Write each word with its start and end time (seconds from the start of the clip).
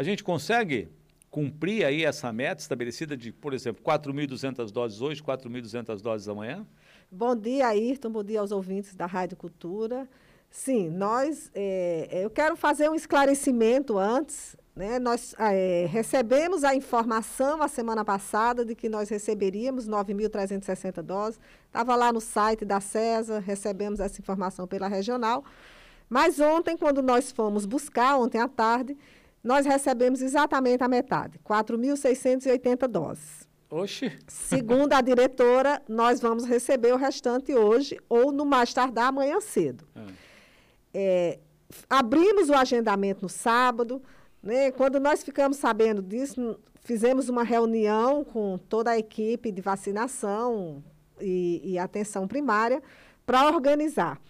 A 0.00 0.02
gente 0.02 0.24
consegue 0.24 0.88
cumprir 1.30 1.84
aí 1.84 2.06
essa 2.06 2.32
meta 2.32 2.62
estabelecida 2.62 3.14
de, 3.14 3.30
por 3.30 3.52
exemplo, 3.52 3.84
4.200 3.84 4.70
doses 4.72 5.02
hoje, 5.02 5.22
4.200 5.22 6.00
doses 6.00 6.26
amanhã? 6.26 6.66
Bom 7.12 7.36
dia, 7.36 7.66
Ayrton. 7.66 8.10
Bom 8.10 8.24
dia 8.24 8.40
aos 8.40 8.50
ouvintes 8.50 8.94
da 8.94 9.04
Rádio 9.04 9.36
Cultura. 9.36 10.08
Sim, 10.48 10.88
nós. 10.88 11.50
É, 11.54 12.08
eu 12.24 12.30
quero 12.30 12.56
fazer 12.56 12.88
um 12.88 12.94
esclarecimento 12.94 13.98
antes. 13.98 14.56
Né? 14.74 14.98
Nós 14.98 15.34
é, 15.38 15.86
recebemos 15.90 16.64
a 16.64 16.74
informação 16.74 17.62
a 17.62 17.68
semana 17.68 18.02
passada 18.02 18.64
de 18.64 18.74
que 18.74 18.88
nós 18.88 19.10
receberíamos 19.10 19.86
9.360 19.86 21.02
doses. 21.02 21.38
Estava 21.66 21.94
lá 21.94 22.10
no 22.10 22.22
site 22.22 22.64
da 22.64 22.80
CESA, 22.80 23.38
recebemos 23.38 24.00
essa 24.00 24.18
informação 24.18 24.66
pela 24.66 24.88
regional. 24.88 25.44
Mas 26.08 26.40
ontem, 26.40 26.76
quando 26.76 27.02
nós 27.02 27.30
fomos 27.30 27.66
buscar, 27.66 28.16
ontem 28.16 28.38
à 28.38 28.48
tarde, 28.48 28.96
nós 29.42 29.66
recebemos 29.66 30.20
exatamente 30.20 30.82
a 30.82 30.88
metade, 30.88 31.38
4.680 31.38 32.86
doses. 32.86 33.48
Oxe. 33.70 34.18
Segundo 34.26 34.92
a 34.92 35.00
diretora, 35.00 35.80
nós 35.88 36.20
vamos 36.20 36.44
receber 36.44 36.92
o 36.92 36.96
restante 36.96 37.54
hoje 37.54 37.96
ou 38.08 38.32
no 38.32 38.44
mais 38.44 38.74
tardar 38.74 39.06
amanhã 39.06 39.40
cedo. 39.40 39.86
É. 39.94 40.10
É, 40.92 41.38
abrimos 41.88 42.48
o 42.48 42.54
agendamento 42.54 43.22
no 43.22 43.28
sábado. 43.28 44.02
Né? 44.42 44.72
Quando 44.72 44.98
nós 44.98 45.22
ficamos 45.22 45.56
sabendo 45.58 46.02
disso, 46.02 46.58
fizemos 46.82 47.28
uma 47.28 47.44
reunião 47.44 48.24
com 48.24 48.58
toda 48.58 48.90
a 48.90 48.98
equipe 48.98 49.52
de 49.52 49.60
vacinação 49.60 50.82
e, 51.20 51.60
e 51.64 51.78
atenção 51.78 52.26
primária 52.26 52.82
para 53.24 53.46
organizar. 53.46 54.20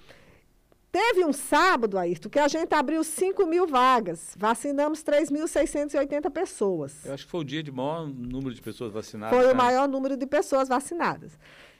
Teve 0.92 1.24
um 1.24 1.32
sábado, 1.32 1.96
Ayrton, 1.96 2.28
que 2.28 2.40
a 2.40 2.48
gente 2.48 2.74
abriu 2.74 3.04
5 3.04 3.46
mil 3.46 3.64
vagas, 3.64 4.34
vacinamos 4.36 5.04
3.680 5.04 6.28
pessoas. 6.30 7.06
Eu 7.06 7.14
acho 7.14 7.26
que 7.26 7.30
foi 7.30 7.40
o 7.40 7.44
dia 7.44 7.62
de 7.62 7.70
maior 7.70 8.08
número 8.08 8.52
de 8.52 8.60
pessoas 8.60 8.92
vacinadas. 8.92 9.38
Foi 9.38 9.46
né? 9.46 9.52
o 9.52 9.56
maior 9.56 9.88
número 9.88 10.16
de 10.16 10.26
pessoas 10.26 10.68
vacinadas. 10.68 11.38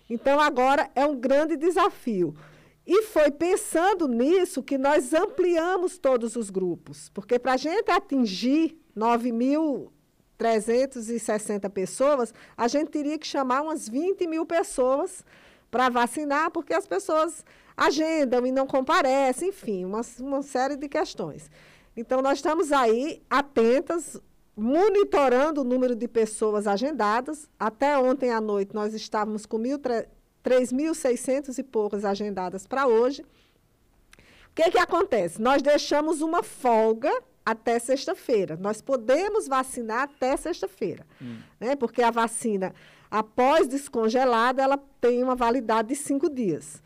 Então, 0.09 0.39
agora 0.39 0.89
é 0.95 1.05
um 1.05 1.19
grande 1.19 1.57
desafio. 1.57 2.37
E 2.87 3.03
foi 3.03 3.33
pensando 3.33 4.07
nisso 4.07 4.63
que 4.63 4.79
nós 4.79 5.13
ampliamos 5.13 5.99
todos 5.99 6.37
os 6.37 6.49
grupos, 6.49 7.11
porque 7.11 7.37
para 7.37 7.55
a 7.55 7.57
gente 7.57 7.91
atingir 7.91 8.79
9.360 8.97 11.69
pessoas, 11.71 12.33
a 12.57 12.69
gente 12.69 12.91
teria 12.91 13.19
que 13.19 13.27
chamar 13.27 13.63
umas 13.63 13.89
20 13.89 14.25
mil 14.29 14.47
pessoas 14.47 15.25
para 15.71 15.89
vacinar, 15.89 16.51
porque 16.51 16.75
as 16.75 16.87
pessoas 16.87 17.45
agendam 17.81 18.47
e 18.47 18.53
não 18.53 18.67
comparecem, 18.67 19.49
enfim, 19.49 19.87
uma, 19.87 20.03
uma 20.21 20.43
série 20.43 20.77
de 20.77 20.87
questões. 20.87 21.51
Então, 21.97 22.21
nós 22.21 22.37
estamos 22.37 22.73
aí 22.73 23.23
atentas, 23.31 24.21
monitorando 24.55 25.63
o 25.63 25.65
número 25.65 25.97
de 25.97 26.07
pessoas 26.07 26.67
agendadas. 26.67 27.49
Até 27.59 27.97
ontem 27.97 28.31
à 28.31 28.41
noite, 28.41 28.75
nós 28.75 28.93
estávamos 28.93 29.47
com 29.47 29.57
3.600 29.57 31.59
e 31.59 31.63
poucas 31.63 32.05
agendadas 32.05 32.67
para 32.67 32.87
hoje. 32.87 33.23
O 33.23 34.55
que, 34.55 34.73
que 34.73 34.79
acontece? 34.79 35.41
Nós 35.41 35.63
deixamos 35.63 36.21
uma 36.21 36.43
folga 36.43 37.11
até 37.47 37.79
sexta-feira. 37.79 38.59
Nós 38.61 38.83
podemos 38.83 39.49
vacinar 39.49 40.03
até 40.03 40.37
sexta-feira, 40.37 41.07
hum. 41.23 41.39
né? 41.59 41.75
porque 41.77 42.03
a 42.03 42.11
vacina, 42.11 42.75
após 43.11 43.67
descongelada, 43.67 44.63
ela 44.63 44.79
tem 45.01 45.25
uma 45.25 45.35
validade 45.35 45.89
de 45.89 45.97
cinco 45.97 46.29
dias. 46.29 46.83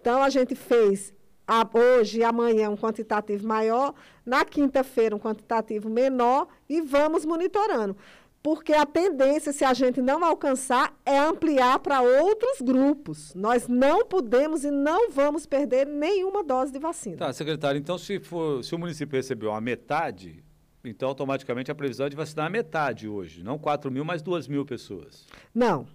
Então, 0.00 0.22
a 0.22 0.30
gente 0.30 0.54
fez 0.54 1.12
a, 1.46 1.68
hoje 1.72 2.20
e 2.20 2.24
amanhã 2.24 2.70
um 2.70 2.76
quantitativo 2.76 3.46
maior, 3.46 3.94
na 4.24 4.44
quinta-feira 4.44 5.14
um 5.14 5.18
quantitativo 5.18 5.90
menor 5.90 6.48
e 6.68 6.80
vamos 6.80 7.24
monitorando. 7.24 7.96
Porque 8.42 8.72
a 8.72 8.84
tendência, 8.84 9.52
se 9.52 9.64
a 9.64 9.72
gente 9.72 10.02
não 10.02 10.24
alcançar, 10.24 10.98
é 11.06 11.16
ampliar 11.16 11.78
para 11.78 12.00
outros 12.00 12.60
grupos. 12.60 13.32
Nós 13.34 13.68
não 13.68 14.04
podemos 14.04 14.64
e 14.64 14.70
não 14.70 15.10
vamos 15.12 15.46
perder 15.46 15.86
nenhuma 15.86 16.42
dose 16.42 16.72
de 16.72 16.78
vacina. 16.78 17.18
Tá, 17.18 17.32
secretário, 17.32 17.78
então 17.78 17.96
se, 17.96 18.18
for, 18.18 18.64
se 18.64 18.74
o 18.74 18.78
município 18.78 19.16
recebeu 19.16 19.52
a 19.52 19.60
metade, 19.60 20.42
então 20.82 21.08
automaticamente 21.08 21.70
a 21.70 21.74
previsão 21.74 22.06
é 22.06 22.08
de 22.08 22.16
vacinar 22.16 22.46
a 22.46 22.50
metade 22.50 23.06
hoje, 23.06 23.44
não 23.44 23.58
4 23.58 23.90
mil, 23.92 24.04
mas 24.04 24.22
2 24.22 24.48
mil 24.48 24.66
pessoas. 24.66 25.24
Não, 25.54 25.86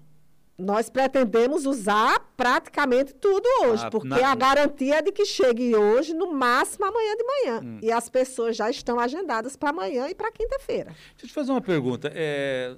nós 0.57 0.89
pretendemos 0.89 1.65
usar 1.65 2.19
praticamente 2.35 3.13
tudo 3.13 3.45
hoje, 3.63 3.85
ah, 3.85 3.91
porque 3.91 4.07
na... 4.07 4.31
a 4.31 4.35
garantia 4.35 4.95
é 4.95 5.01
de 5.01 5.11
que 5.11 5.23
chegue 5.23 5.75
hoje, 5.75 6.13
no 6.13 6.33
máximo 6.33 6.85
amanhã 6.85 7.15
de 7.15 7.23
manhã. 7.23 7.61
Hum. 7.63 7.79
E 7.81 7.91
as 7.91 8.09
pessoas 8.09 8.57
já 8.57 8.69
estão 8.69 8.99
agendadas 8.99 9.55
para 9.55 9.69
amanhã 9.69 10.09
e 10.09 10.15
para 10.15 10.31
quinta-feira. 10.31 10.95
Deixa 11.11 11.25
eu 11.25 11.27
te 11.27 11.33
fazer 11.33 11.51
uma 11.51 11.61
pergunta. 11.61 12.11
É, 12.13 12.75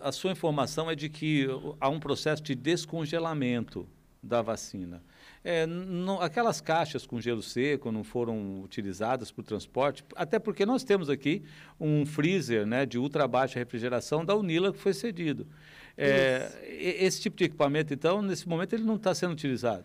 a 0.00 0.10
sua 0.10 0.32
informação 0.32 0.90
é 0.90 0.96
de 0.96 1.08
que 1.08 1.46
há 1.80 1.88
um 1.88 2.00
processo 2.00 2.42
de 2.42 2.54
descongelamento 2.54 3.88
da 4.20 4.42
vacina. 4.42 5.02
É, 5.50 5.66
não, 5.66 6.20
aquelas 6.20 6.60
caixas 6.60 7.06
com 7.06 7.18
gelo 7.18 7.40
seco 7.40 7.90
não 7.90 8.04
foram 8.04 8.60
utilizadas 8.60 9.32
para 9.32 9.40
o 9.40 9.44
transporte, 9.44 10.04
até 10.14 10.38
porque 10.38 10.66
nós 10.66 10.84
temos 10.84 11.08
aqui 11.08 11.42
um 11.80 12.04
freezer 12.04 12.66
né, 12.66 12.84
de 12.84 12.98
ultra 12.98 13.26
baixa 13.26 13.58
refrigeração 13.58 14.22
da 14.26 14.36
Unila 14.36 14.70
que 14.70 14.78
foi 14.78 14.92
cedido. 14.92 15.46
É, 15.96 16.50
esse 16.78 17.22
tipo 17.22 17.34
de 17.34 17.44
equipamento, 17.44 17.94
então, 17.94 18.20
nesse 18.20 18.46
momento, 18.46 18.74
ele 18.74 18.84
não 18.84 18.96
está 18.96 19.14
sendo 19.14 19.32
utilizado. 19.32 19.84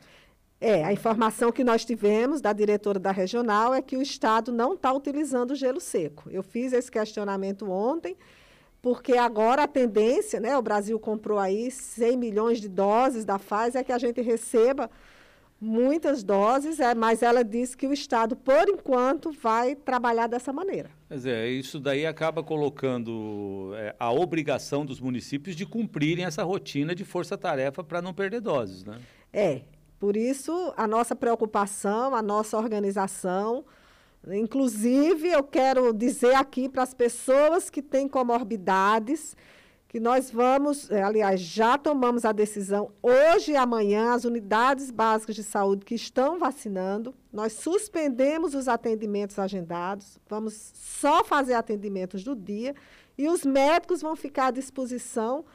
É, 0.60 0.84
a 0.84 0.92
informação 0.92 1.50
que 1.50 1.64
nós 1.64 1.86
tivemos 1.86 2.42
da 2.42 2.52
diretora 2.52 3.00
da 3.00 3.12
regional 3.12 3.74
é 3.74 3.82
que 3.82 3.96
o 3.96 4.02
Estado 4.02 4.52
não 4.52 4.74
está 4.74 4.92
utilizando 4.92 5.52
o 5.52 5.56
gelo 5.56 5.80
seco. 5.80 6.30
Eu 6.30 6.44
fiz 6.44 6.74
esse 6.74 6.92
questionamento 6.92 7.72
ontem, 7.72 8.18
porque 8.82 9.14
agora 9.14 9.64
a 9.64 9.68
tendência, 9.68 10.42
né, 10.42 10.58
o 10.58 10.62
Brasil 10.62 11.00
comprou 11.00 11.40
aí 11.40 11.72
100 11.72 12.18
milhões 12.18 12.60
de 12.60 12.68
doses 12.68 13.24
da 13.24 13.40
Pfizer, 13.40 13.80
é 13.80 13.84
que 13.86 13.94
a 13.94 13.98
gente 13.98 14.20
receba 14.20 14.92
muitas 15.64 16.24
doses, 16.24 16.80
é, 16.82 16.94
mas 16.94 17.24
ela 17.24 17.44
disse 17.44 17.78
que 17.78 17.88
o 17.88 17.94
Estado, 17.94 18.36
por 18.36 18.68
enquanto, 18.68 19.32
vai 19.32 19.76
trabalhar 19.76 20.28
dessa 20.28 20.52
maneira. 20.52 20.92
Mas 21.10 21.26
é, 21.26 21.48
isso 21.48 21.80
daí 21.80 22.06
acaba 22.06 22.44
colocando 22.44 23.72
é, 23.76 23.96
a 23.98 24.12
obrigação 24.12 24.86
dos 24.86 25.00
municípios 25.00 25.56
de 25.56 25.66
cumprirem 25.66 26.26
essa 26.26 26.44
rotina 26.44 26.94
de 26.94 27.06
força-tarefa 27.06 27.82
para 27.82 28.02
não 28.02 28.14
perder 28.14 28.42
doses, 28.42 28.84
né? 28.84 29.00
É, 29.32 29.62
por 29.98 30.18
isso 30.18 30.74
a 30.76 30.86
nossa 30.86 31.16
preocupação, 31.16 32.14
a 32.14 32.22
nossa 32.22 32.58
organização, 32.58 33.64
inclusive 34.28 35.30
eu 35.30 35.44
quero 35.44 35.94
dizer 35.94 36.36
aqui 36.36 36.68
para 36.68 36.84
as 36.84 36.94
pessoas 36.94 37.70
que 37.70 37.82
têm 37.82 38.08
comorbidades, 38.10 39.36
que 39.94 40.00
nós 40.00 40.32
vamos, 40.32 40.90
é, 40.90 41.04
aliás, 41.04 41.40
já 41.40 41.78
tomamos 41.78 42.26
a 42.26 42.32
decisão, 42.32 42.92
hoje 43.00 43.52
e 43.52 43.56
amanhã, 43.56 44.12
as 44.16 44.26
unidades 44.26 44.90
básicas 44.90 45.36
de 45.36 45.44
saúde 45.44 45.86
que 45.86 45.94
estão 45.94 46.40
vacinando, 46.40 47.14
nós 47.32 47.54
suspendemos 47.54 48.56
os 48.56 48.68
atendimentos 48.68 49.38
agendados, 49.38 50.18
vamos 50.28 50.56
só 50.74 51.24
fazer 51.24 51.54
atendimentos 51.54 52.24
do 52.24 52.36
dia 52.36 52.74
e 53.16 53.30
os 53.30 53.46
médicos 53.46 54.02
vão 54.02 54.16
ficar 54.16 54.48
à 54.48 54.52
disposição 54.52 55.46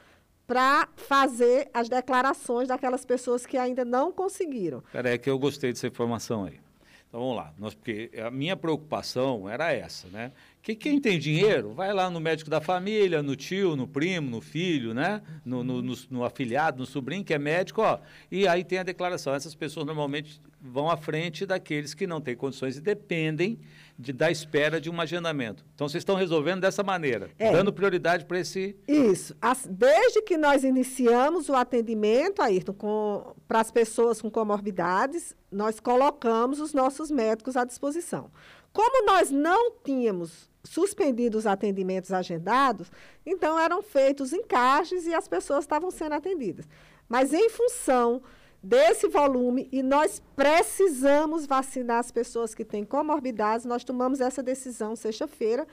para 0.47 0.87
fazer 0.95 1.69
as 1.73 1.89
declarações 1.89 2.69
daquelas 2.69 3.03
pessoas 3.03 3.45
que 3.45 3.57
ainda 3.57 3.83
não 3.83 4.09
conseguiram. 4.09 4.81
Peraí, 4.89 5.19
que 5.19 5.29
eu 5.29 5.37
gostei 5.37 5.73
dessa 5.73 5.87
informação 5.87 6.45
aí. 6.45 6.61
Então 7.09 7.19
vamos 7.19 7.35
lá, 7.35 7.53
nós, 7.57 7.73
porque 7.73 8.09
a 8.25 8.31
minha 8.31 8.55
preocupação 8.55 9.49
era 9.49 9.73
essa, 9.73 10.07
né? 10.07 10.31
Que 10.61 10.75
quem 10.75 10.99
tem 10.99 11.17
dinheiro 11.17 11.73
vai 11.73 11.93
lá 11.93 12.09
no 12.09 12.19
médico 12.19 12.49
da 12.49 12.59
família, 12.59 13.23
no 13.23 13.35
tio, 13.35 13.75
no 13.75 13.87
primo, 13.87 14.29
no 14.29 14.41
filho, 14.41 14.93
né? 14.93 15.21
No, 15.45 15.63
no, 15.63 15.81
no, 15.81 15.93
no, 16.09 16.23
afilhado, 16.23 16.79
no 16.79 16.85
sobrinho 16.85 17.23
que 17.23 17.33
é 17.33 17.39
médico, 17.39 17.81
ó. 17.81 17.99
E 18.29 18.47
aí 18.47 18.63
tem 18.63 18.79
a 18.79 18.83
declaração. 18.83 19.33
Essas 19.33 19.55
pessoas 19.55 19.85
normalmente 19.85 20.41
vão 20.61 20.89
à 20.89 20.97
frente 20.97 21.45
daqueles 21.45 21.93
que 21.93 22.05
não 22.05 22.19
têm 22.19 22.35
condições 22.35 22.75
e 22.75 22.81
dependem 22.81 23.57
de, 23.97 24.11
da 24.11 24.29
espera 24.29 24.81
de 24.81 24.89
um 24.89 24.99
agendamento. 24.99 25.65
Então 25.73 25.87
vocês 25.87 26.01
estão 26.01 26.15
resolvendo 26.15 26.61
dessa 26.61 26.83
maneira, 26.83 27.29
é. 27.39 27.51
dando 27.51 27.71
prioridade 27.71 28.25
para 28.25 28.39
esse. 28.39 28.75
Isso. 28.87 29.35
As, 29.41 29.65
desde 29.65 30.21
que 30.21 30.37
nós 30.37 30.65
iniciamos 30.65 31.47
o 31.47 31.53
atendimento, 31.53 32.41
Ayrton, 32.41 33.35
para 33.47 33.61
as 33.61 33.71
pessoas 33.71 34.21
com 34.21 34.29
comorbidades, 34.29 35.35
nós 35.49 35.79
colocamos 35.79 36.59
os 36.59 36.73
nossos 36.73 37.09
médicos 37.09 37.55
à 37.55 37.63
disposição. 37.63 38.29
Como 38.71 39.05
nós 39.05 39.31
não 39.31 39.71
tínhamos 39.83 40.48
suspendido 40.63 41.37
os 41.37 41.47
atendimentos 41.47 42.11
agendados, 42.11 42.91
então 43.25 43.57
eram 43.57 43.81
feitos 43.81 44.33
encaixes 44.33 45.05
e 45.05 45.13
as 45.13 45.27
pessoas 45.27 45.63
estavam 45.63 45.89
sendo 45.89 46.13
atendidas. 46.13 46.67
Mas 47.07 47.33
em 47.33 47.49
função 47.49 48.21
desse 48.61 49.07
volume, 49.07 49.69
e 49.71 49.81
nós 49.81 50.21
precisamos 50.35 51.45
vacinar 51.45 51.99
as 51.99 52.11
pessoas 52.11 52.53
que 52.53 52.65
têm 52.65 52.83
comorbidades, 52.83 53.65
nós 53.65 53.83
tomamos 53.83 54.19
essa 54.19 54.43
decisão 54.43 54.95
sexta-feira, 54.95 55.65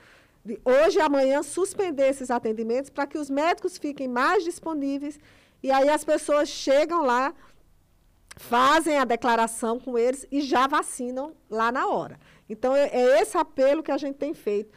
de 0.43 0.59
hoje 0.63 0.97
e 0.97 1.01
amanhã 1.01 1.43
suspender 1.43 2.07
esses 2.07 2.31
atendimentos 2.31 2.89
para 2.89 3.05
que 3.05 3.17
os 3.17 3.29
médicos 3.29 3.77
fiquem 3.77 4.07
mais 4.07 4.45
disponíveis 4.45 5.19
e 5.61 5.69
aí 5.69 5.89
as 5.89 6.05
pessoas 6.05 6.47
chegam 6.47 7.03
lá, 7.03 7.33
fazem 8.37 8.97
a 8.97 9.03
declaração 9.03 9.79
com 9.79 9.97
eles 9.97 10.25
e 10.31 10.39
já 10.39 10.67
vacinam 10.67 11.33
lá 11.49 11.71
na 11.71 11.87
hora. 11.87 12.17
Então, 12.49 12.75
é, 12.75 12.87
é 12.87 13.21
esse 13.21 13.37
apelo 13.37 13.83
que 13.83 13.91
a 13.91 13.97
gente 13.97 14.15
tem 14.15 14.33
feito. 14.33 14.71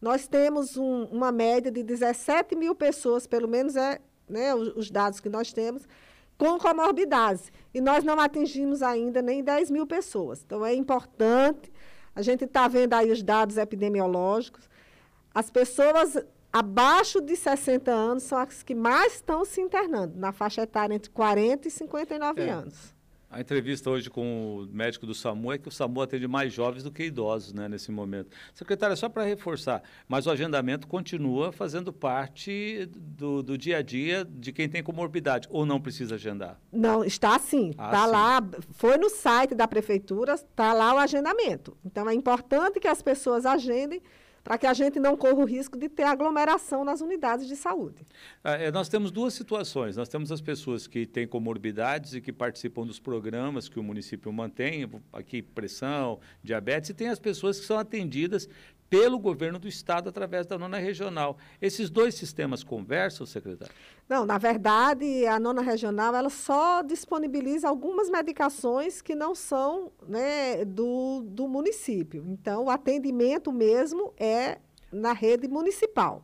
nós 0.00 0.26
temos 0.26 0.76
um, 0.76 1.04
uma 1.04 1.30
média 1.30 1.70
de 1.70 1.82
17 1.82 2.56
mil 2.56 2.74
pessoas, 2.74 3.26
pelo 3.26 3.46
menos 3.46 3.76
é 3.76 4.00
né, 4.28 4.54
os, 4.54 4.68
os 4.76 4.90
dados 4.90 5.20
que 5.20 5.28
nós 5.28 5.52
temos, 5.52 5.86
com 6.36 6.58
comorbidades. 6.58 7.52
E 7.72 7.80
nós 7.80 8.02
não 8.02 8.18
atingimos 8.18 8.82
ainda 8.82 9.22
nem 9.22 9.44
10 9.44 9.70
mil 9.70 9.86
pessoas. 9.86 10.42
Então, 10.44 10.66
é 10.66 10.74
importante, 10.74 11.72
a 12.14 12.22
gente 12.22 12.44
está 12.44 12.66
vendo 12.66 12.94
aí 12.94 13.10
os 13.12 13.22
dados 13.22 13.56
epidemiológicos, 13.56 14.68
as 15.34 15.50
pessoas 15.50 16.16
abaixo 16.52 17.20
de 17.20 17.34
60 17.34 17.90
anos 17.90 18.24
são 18.24 18.38
as 18.38 18.62
que 18.62 18.74
mais 18.74 19.14
estão 19.14 19.44
se 19.44 19.60
internando, 19.60 20.18
na 20.18 20.32
faixa 20.32 20.62
etária 20.62 20.94
entre 20.94 21.10
40 21.10 21.68
e 21.68 21.70
59 21.70 22.42
é. 22.42 22.50
anos. 22.50 22.94
A 23.32 23.40
entrevista 23.40 23.88
hoje 23.88 24.10
com 24.10 24.58
o 24.58 24.66
médico 24.70 25.06
do 25.06 25.14
SAMU 25.14 25.50
é 25.54 25.56
que 25.56 25.66
o 25.66 25.70
SAMU 25.70 26.02
atende 26.02 26.28
mais 26.28 26.52
jovens 26.52 26.82
do 26.82 26.92
que 26.92 27.04
idosos, 27.04 27.54
né, 27.54 27.66
nesse 27.66 27.90
momento. 27.90 28.28
Secretária, 28.52 28.94
só 28.94 29.08
para 29.08 29.22
reforçar, 29.22 29.82
mas 30.06 30.26
o 30.26 30.30
agendamento 30.30 30.86
continua 30.86 31.50
fazendo 31.50 31.94
parte 31.94 32.86
do, 32.94 33.42
do, 33.42 33.56
dia 33.56 33.78
a 33.78 33.82
dia 33.82 34.22
de 34.22 34.52
quem 34.52 34.68
tem 34.68 34.82
comorbidade, 34.82 35.48
ou 35.50 35.64
não 35.64 35.80
precisa 35.80 36.16
agendar? 36.16 36.60
Não, 36.70 37.02
está 37.02 37.38
sim. 37.38 37.70
Está 37.70 38.02
ah, 38.02 38.06
lá, 38.06 38.48
foi 38.72 38.98
no 38.98 39.08
site 39.08 39.54
da 39.54 39.66
prefeitura, 39.66 40.34
está 40.34 40.74
lá 40.74 40.94
o 40.94 40.98
agendamento. 40.98 41.74
Então, 41.86 42.06
é 42.10 42.14
importante 42.14 42.78
que 42.78 42.88
as 42.88 43.00
pessoas 43.00 43.46
agendem 43.46 44.02
para 44.42 44.58
que 44.58 44.66
a 44.66 44.74
gente 44.74 44.98
não 44.98 45.16
corra 45.16 45.34
o 45.34 45.44
risco 45.44 45.78
de 45.78 45.88
ter 45.88 46.02
aglomeração 46.02 46.84
nas 46.84 47.00
unidades 47.00 47.46
de 47.46 47.56
saúde. 47.56 48.06
É, 48.42 48.70
nós 48.70 48.88
temos 48.88 49.10
duas 49.10 49.34
situações. 49.34 49.96
Nós 49.96 50.08
temos 50.08 50.32
as 50.32 50.40
pessoas 50.40 50.86
que 50.86 51.06
têm 51.06 51.26
comorbidades 51.26 52.14
e 52.14 52.20
que 52.20 52.32
participam 52.32 52.84
dos 52.84 52.98
programas 52.98 53.68
que 53.68 53.78
o 53.78 53.82
município 53.82 54.32
mantém, 54.32 54.88
aqui 55.12 55.42
pressão, 55.42 56.18
diabetes, 56.42 56.90
e 56.90 56.94
tem 56.94 57.08
as 57.08 57.18
pessoas 57.18 57.60
que 57.60 57.66
são 57.66 57.78
atendidas 57.78 58.48
pelo 58.92 59.18
governo 59.18 59.58
do 59.58 59.66
estado 59.66 60.10
através 60.10 60.46
da 60.46 60.58
nona 60.58 60.76
regional. 60.76 61.38
Esses 61.62 61.88
dois 61.88 62.14
sistemas 62.14 62.62
conversam, 62.62 63.24
secretário? 63.24 63.74
Não, 64.06 64.26
na 64.26 64.36
verdade, 64.36 65.26
a 65.26 65.40
nona 65.40 65.62
regional 65.62 66.14
ela 66.14 66.28
só 66.28 66.82
disponibiliza 66.82 67.66
algumas 67.66 68.10
medicações 68.10 69.00
que 69.00 69.14
não 69.14 69.34
são 69.34 69.90
né, 70.06 70.66
do, 70.66 71.22
do 71.24 71.48
município. 71.48 72.22
Então, 72.28 72.64
o 72.64 72.70
atendimento 72.70 73.50
mesmo 73.50 74.12
é 74.18 74.58
na 74.92 75.14
rede 75.14 75.48
municipal. 75.48 76.22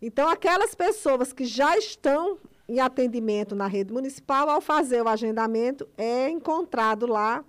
Então, 0.00 0.28
aquelas 0.28 0.76
pessoas 0.76 1.32
que 1.32 1.44
já 1.44 1.76
estão 1.76 2.38
em 2.68 2.78
atendimento 2.78 3.56
na 3.56 3.66
rede 3.66 3.92
municipal, 3.92 4.48
ao 4.48 4.60
fazer 4.60 5.02
o 5.02 5.08
agendamento, 5.08 5.88
é 5.98 6.30
encontrado 6.30 7.04
lá 7.08 7.44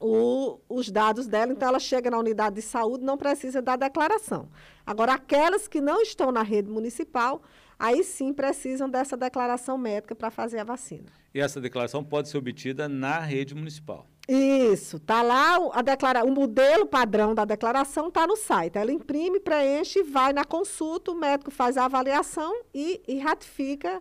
o, 0.00 0.58
os 0.68 0.90
dados 0.90 1.26
dela, 1.26 1.52
então 1.52 1.68
ela 1.68 1.78
chega 1.78 2.10
na 2.10 2.18
unidade 2.18 2.56
de 2.56 2.62
saúde, 2.62 3.04
não 3.04 3.16
precisa 3.16 3.60
da 3.60 3.76
declaração. 3.76 4.48
Agora, 4.86 5.14
aquelas 5.14 5.68
que 5.68 5.80
não 5.80 6.00
estão 6.00 6.32
na 6.32 6.42
rede 6.42 6.70
municipal, 6.70 7.42
aí 7.78 8.02
sim 8.02 8.32
precisam 8.32 8.88
dessa 8.88 9.16
declaração 9.16 9.76
médica 9.76 10.14
para 10.14 10.30
fazer 10.30 10.58
a 10.58 10.64
vacina. 10.64 11.06
E 11.34 11.40
essa 11.40 11.60
declaração 11.60 12.02
pode 12.02 12.28
ser 12.28 12.38
obtida 12.38 12.88
na 12.88 13.18
rede 13.18 13.54
municipal? 13.54 14.06
Isso, 14.28 14.96
está 14.96 15.22
lá 15.22 15.56
a 15.72 15.82
declara 15.82 16.24
o 16.24 16.30
modelo 16.30 16.86
padrão 16.86 17.34
da 17.34 17.44
declaração 17.44 18.08
está 18.08 18.26
no 18.26 18.36
site. 18.36 18.78
Ela 18.78 18.92
imprime, 18.92 19.40
preenche, 19.40 20.02
vai 20.02 20.32
na 20.32 20.44
consulta, 20.44 21.10
o 21.10 21.14
médico 21.16 21.50
faz 21.50 21.76
a 21.76 21.84
avaliação 21.84 22.62
e, 22.72 23.00
e 23.08 23.18
ratifica 23.18 24.00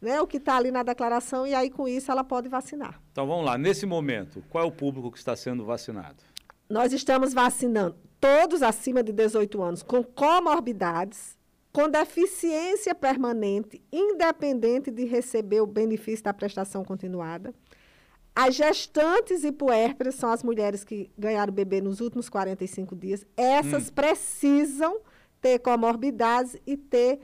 né, 0.00 0.20
o 0.20 0.26
que 0.26 0.36
está 0.36 0.56
ali 0.56 0.70
na 0.70 0.82
declaração 0.82 1.46
e 1.46 1.54
aí 1.54 1.70
com 1.70 1.88
isso 1.88 2.10
ela 2.10 2.24
pode 2.24 2.48
vacinar. 2.48 3.00
Então 3.12 3.26
vamos 3.26 3.44
lá, 3.44 3.58
nesse 3.58 3.84
momento, 3.86 4.42
qual 4.48 4.64
é 4.64 4.66
o 4.66 4.72
público 4.72 5.10
que 5.10 5.18
está 5.18 5.34
sendo 5.34 5.64
vacinado? 5.64 6.22
Nós 6.68 6.92
estamos 6.92 7.32
vacinando 7.32 7.96
todos 8.20 8.62
acima 8.62 9.02
de 9.02 9.12
18 9.12 9.62
anos 9.62 9.82
com 9.82 10.02
comorbidades, 10.02 11.36
com 11.72 11.88
deficiência 11.88 12.94
permanente, 12.94 13.82
independente 13.92 14.90
de 14.90 15.04
receber 15.04 15.60
o 15.60 15.66
benefício 15.66 16.24
da 16.24 16.34
prestação 16.34 16.84
continuada. 16.84 17.54
As 18.34 18.54
gestantes 18.54 19.42
e 19.42 19.50
puérperas 19.50 20.14
são 20.14 20.30
as 20.30 20.42
mulheres 20.42 20.84
que 20.84 21.10
ganharam 21.18 21.52
bebê 21.52 21.80
nos 21.80 22.00
últimos 22.00 22.28
45 22.28 22.94
dias. 22.94 23.26
Essas 23.36 23.88
hum. 23.88 23.92
precisam 23.94 25.00
ter 25.40 25.58
comorbidades 25.58 26.56
e 26.66 26.76
ter 26.76 27.20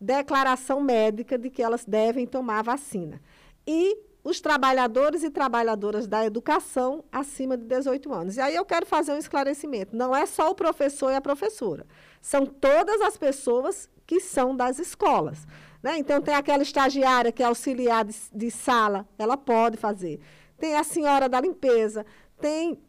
declaração 0.00 0.80
médica 0.80 1.38
de 1.38 1.50
que 1.50 1.62
elas 1.62 1.84
devem 1.84 2.26
tomar 2.26 2.62
vacina. 2.62 3.20
E 3.66 3.98
os 4.22 4.40
trabalhadores 4.40 5.22
e 5.22 5.30
trabalhadoras 5.30 6.06
da 6.08 6.26
educação 6.26 7.04
acima 7.12 7.56
de 7.56 7.64
18 7.64 8.12
anos. 8.12 8.36
E 8.36 8.40
aí 8.40 8.56
eu 8.56 8.64
quero 8.64 8.84
fazer 8.84 9.12
um 9.12 9.18
esclarecimento. 9.18 9.96
Não 9.96 10.14
é 10.14 10.26
só 10.26 10.50
o 10.50 10.54
professor 10.54 11.12
e 11.12 11.14
a 11.14 11.20
professora. 11.20 11.86
São 12.20 12.44
todas 12.44 13.00
as 13.00 13.16
pessoas 13.16 13.88
que 14.04 14.18
são 14.18 14.56
das 14.56 14.80
escolas. 14.80 15.46
Né? 15.80 15.98
Então, 15.98 16.20
tem 16.20 16.34
aquela 16.34 16.64
estagiária 16.64 17.30
que 17.30 17.42
é 17.42 17.46
auxiliar 17.46 18.04
de, 18.04 18.16
de 18.34 18.50
sala, 18.50 19.06
ela 19.16 19.36
pode 19.36 19.76
fazer. 19.76 20.18
Tem 20.58 20.74
a 20.74 20.82
senhora 20.82 21.28
da 21.28 21.40
limpeza, 21.40 22.04
tem 22.40 22.80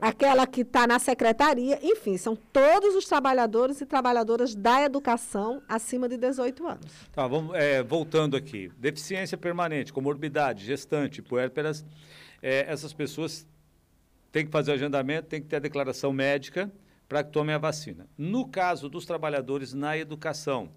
aquela 0.00 0.46
que 0.46 0.62
está 0.62 0.86
na 0.86 0.98
secretaria, 0.98 1.78
enfim, 1.82 2.16
são 2.16 2.34
todos 2.34 2.94
os 2.94 3.04
trabalhadores 3.04 3.80
e 3.80 3.86
trabalhadoras 3.86 4.54
da 4.54 4.82
educação 4.82 5.62
acima 5.68 6.08
de 6.08 6.16
18 6.16 6.66
anos. 6.66 6.92
Tá, 7.12 7.26
vamos, 7.26 7.54
é, 7.54 7.82
voltando 7.82 8.36
aqui. 8.36 8.70
Deficiência 8.78 9.36
permanente, 9.36 9.92
comorbidade, 9.92 10.64
gestante, 10.64 11.20
puérperas, 11.20 11.84
é, 12.42 12.64
essas 12.68 12.92
pessoas 12.92 13.46
têm 14.32 14.46
que 14.46 14.50
fazer 14.50 14.70
o 14.70 14.74
agendamento, 14.74 15.28
têm 15.28 15.42
que 15.42 15.48
ter 15.48 15.56
a 15.56 15.60
declaração 15.60 16.12
médica 16.12 16.70
para 17.08 17.22
que 17.24 17.30
tomem 17.30 17.54
a 17.54 17.58
vacina. 17.58 18.06
No 18.16 18.48
caso 18.48 18.88
dos 18.88 19.04
trabalhadores 19.04 19.74
na 19.74 19.98
educação, 19.98 20.70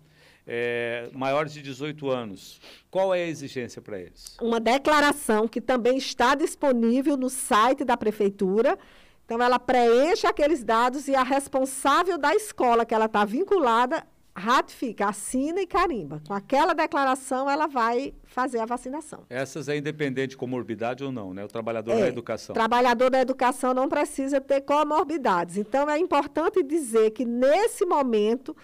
é, 0.45 1.09
maiores 1.13 1.53
de 1.53 1.61
18 1.61 2.09
anos, 2.09 2.59
qual 2.91 3.13
é 3.13 3.23
a 3.23 3.27
exigência 3.27 3.81
para 3.81 3.99
eles? 3.99 4.35
Uma 4.41 4.59
declaração 4.59 5.47
que 5.47 5.61
também 5.61 5.97
está 5.97 6.35
disponível 6.35 7.15
no 7.15 7.29
site 7.29 7.85
da 7.85 7.95
prefeitura 7.95 8.77
então, 9.25 9.41
ela 9.41 9.57
preenche 9.57 10.27
aqueles 10.27 10.63
dados 10.63 11.07
e 11.07 11.15
a 11.15 11.23
responsável 11.23 12.17
da 12.17 12.35
escola 12.35 12.85
que 12.85 12.93
ela 12.93 13.05
está 13.05 13.23
vinculada 13.23 14.05
ratifica, 14.35 15.07
assina 15.07 15.61
e 15.61 15.67
carimba. 15.67 16.21
Com 16.27 16.33
aquela 16.33 16.73
declaração, 16.73 17.49
ela 17.49 17.67
vai 17.67 18.13
fazer 18.23 18.59
a 18.59 18.65
vacinação. 18.65 19.25
Essas 19.29 19.69
é 19.69 19.77
independente 19.77 20.31
de 20.31 20.37
comorbidade 20.37 21.03
ou 21.03 21.11
não, 21.11 21.33
né? 21.33 21.45
O 21.45 21.47
trabalhador 21.47 21.91
é, 21.91 22.01
da 22.01 22.07
educação. 22.07 22.53
trabalhador 22.53 23.11
da 23.11 23.21
educação 23.21 23.73
não 23.73 23.87
precisa 23.87 24.41
ter 24.41 24.61
comorbidades. 24.61 25.57
Então, 25.57 25.89
é 25.89 25.99
importante 25.99 26.63
dizer 26.63 27.11
que, 27.11 27.25
nesse 27.25 27.85
momento, 27.85 28.55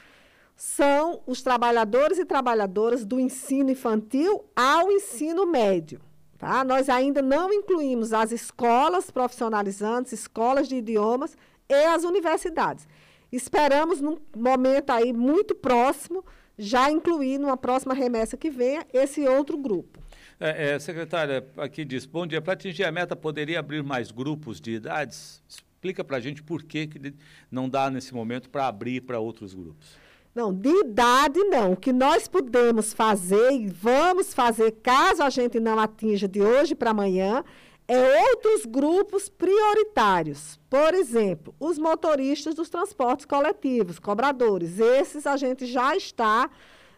são 0.55 1.21
os 1.25 1.41
trabalhadores 1.41 2.17
e 2.17 2.25
trabalhadoras 2.25 3.05
do 3.05 3.19
ensino 3.19 3.69
infantil 3.69 4.43
ao 4.55 4.91
ensino 4.91 5.45
médio. 5.45 6.01
Tá? 6.39 6.63
Nós 6.63 6.87
ainda 6.87 7.21
não 7.21 7.51
incluímos 7.51 8.13
as 8.13 8.31
escolas 8.31 9.11
profissionalizantes, 9.11 10.13
escolas 10.13 10.69
de 10.69 10.77
idiomas 10.77 11.35
e 11.67 11.73
as 11.73 12.05
universidades. 12.05 12.87
Esperamos, 13.29 13.99
num 13.99 14.17
momento 14.35 14.89
aí 14.89 15.11
muito 15.11 15.53
próximo, 15.53 16.25
já 16.57 16.89
incluir 16.89 17.37
numa 17.37 17.57
próxima 17.57 17.93
remessa 17.93 18.37
que 18.37 18.49
venha 18.49 18.87
esse 18.93 19.27
outro 19.27 19.57
grupo. 19.57 19.99
É, 20.39 20.75
é, 20.75 20.79
secretária, 20.79 21.45
aqui 21.57 21.83
diz, 21.83 22.05
bom 22.05 22.25
dia, 22.25 22.41
para 22.41 22.53
atingir 22.53 22.85
a 22.85 22.91
meta 22.91 23.17
poderia 23.17 23.59
abrir 23.59 23.83
mais 23.83 24.09
grupos 24.09 24.61
de 24.61 24.71
idades? 24.71 25.43
Explica 25.47 26.05
para 26.05 26.15
a 26.15 26.19
gente 26.21 26.41
por 26.41 26.63
que, 26.63 26.87
que 26.87 27.13
não 27.51 27.67
dá 27.67 27.89
nesse 27.89 28.13
momento 28.13 28.49
para 28.49 28.65
abrir 28.65 29.01
para 29.01 29.19
outros 29.19 29.53
grupos. 29.53 29.97
Não, 30.33 30.53
de 30.53 30.69
idade 30.69 31.39
não. 31.45 31.73
O 31.73 31.77
que 31.77 31.91
nós 31.91 32.27
podemos 32.27 32.93
fazer 32.93 33.51
e 33.51 33.67
vamos 33.67 34.33
fazer, 34.33 34.71
caso 34.83 35.23
a 35.23 35.29
gente 35.29 35.59
não 35.59 35.79
atinja 35.79 36.27
de 36.27 36.41
hoje 36.41 36.75
para 36.75 36.91
amanhã, 36.91 37.43
é 37.87 38.29
outros 38.29 38.65
grupos 38.65 39.27
prioritários. 39.27 40.59
Por 40.69 40.93
exemplo, 40.93 41.55
os 41.59 41.79
motoristas 41.79 42.53
dos 42.53 42.69
transportes 42.69 43.25
coletivos, 43.25 43.97
cobradores. 43.97 44.79
Esses 44.79 45.25
a 45.25 45.35
gente 45.35 45.65
já 45.65 45.95
está 45.95 46.49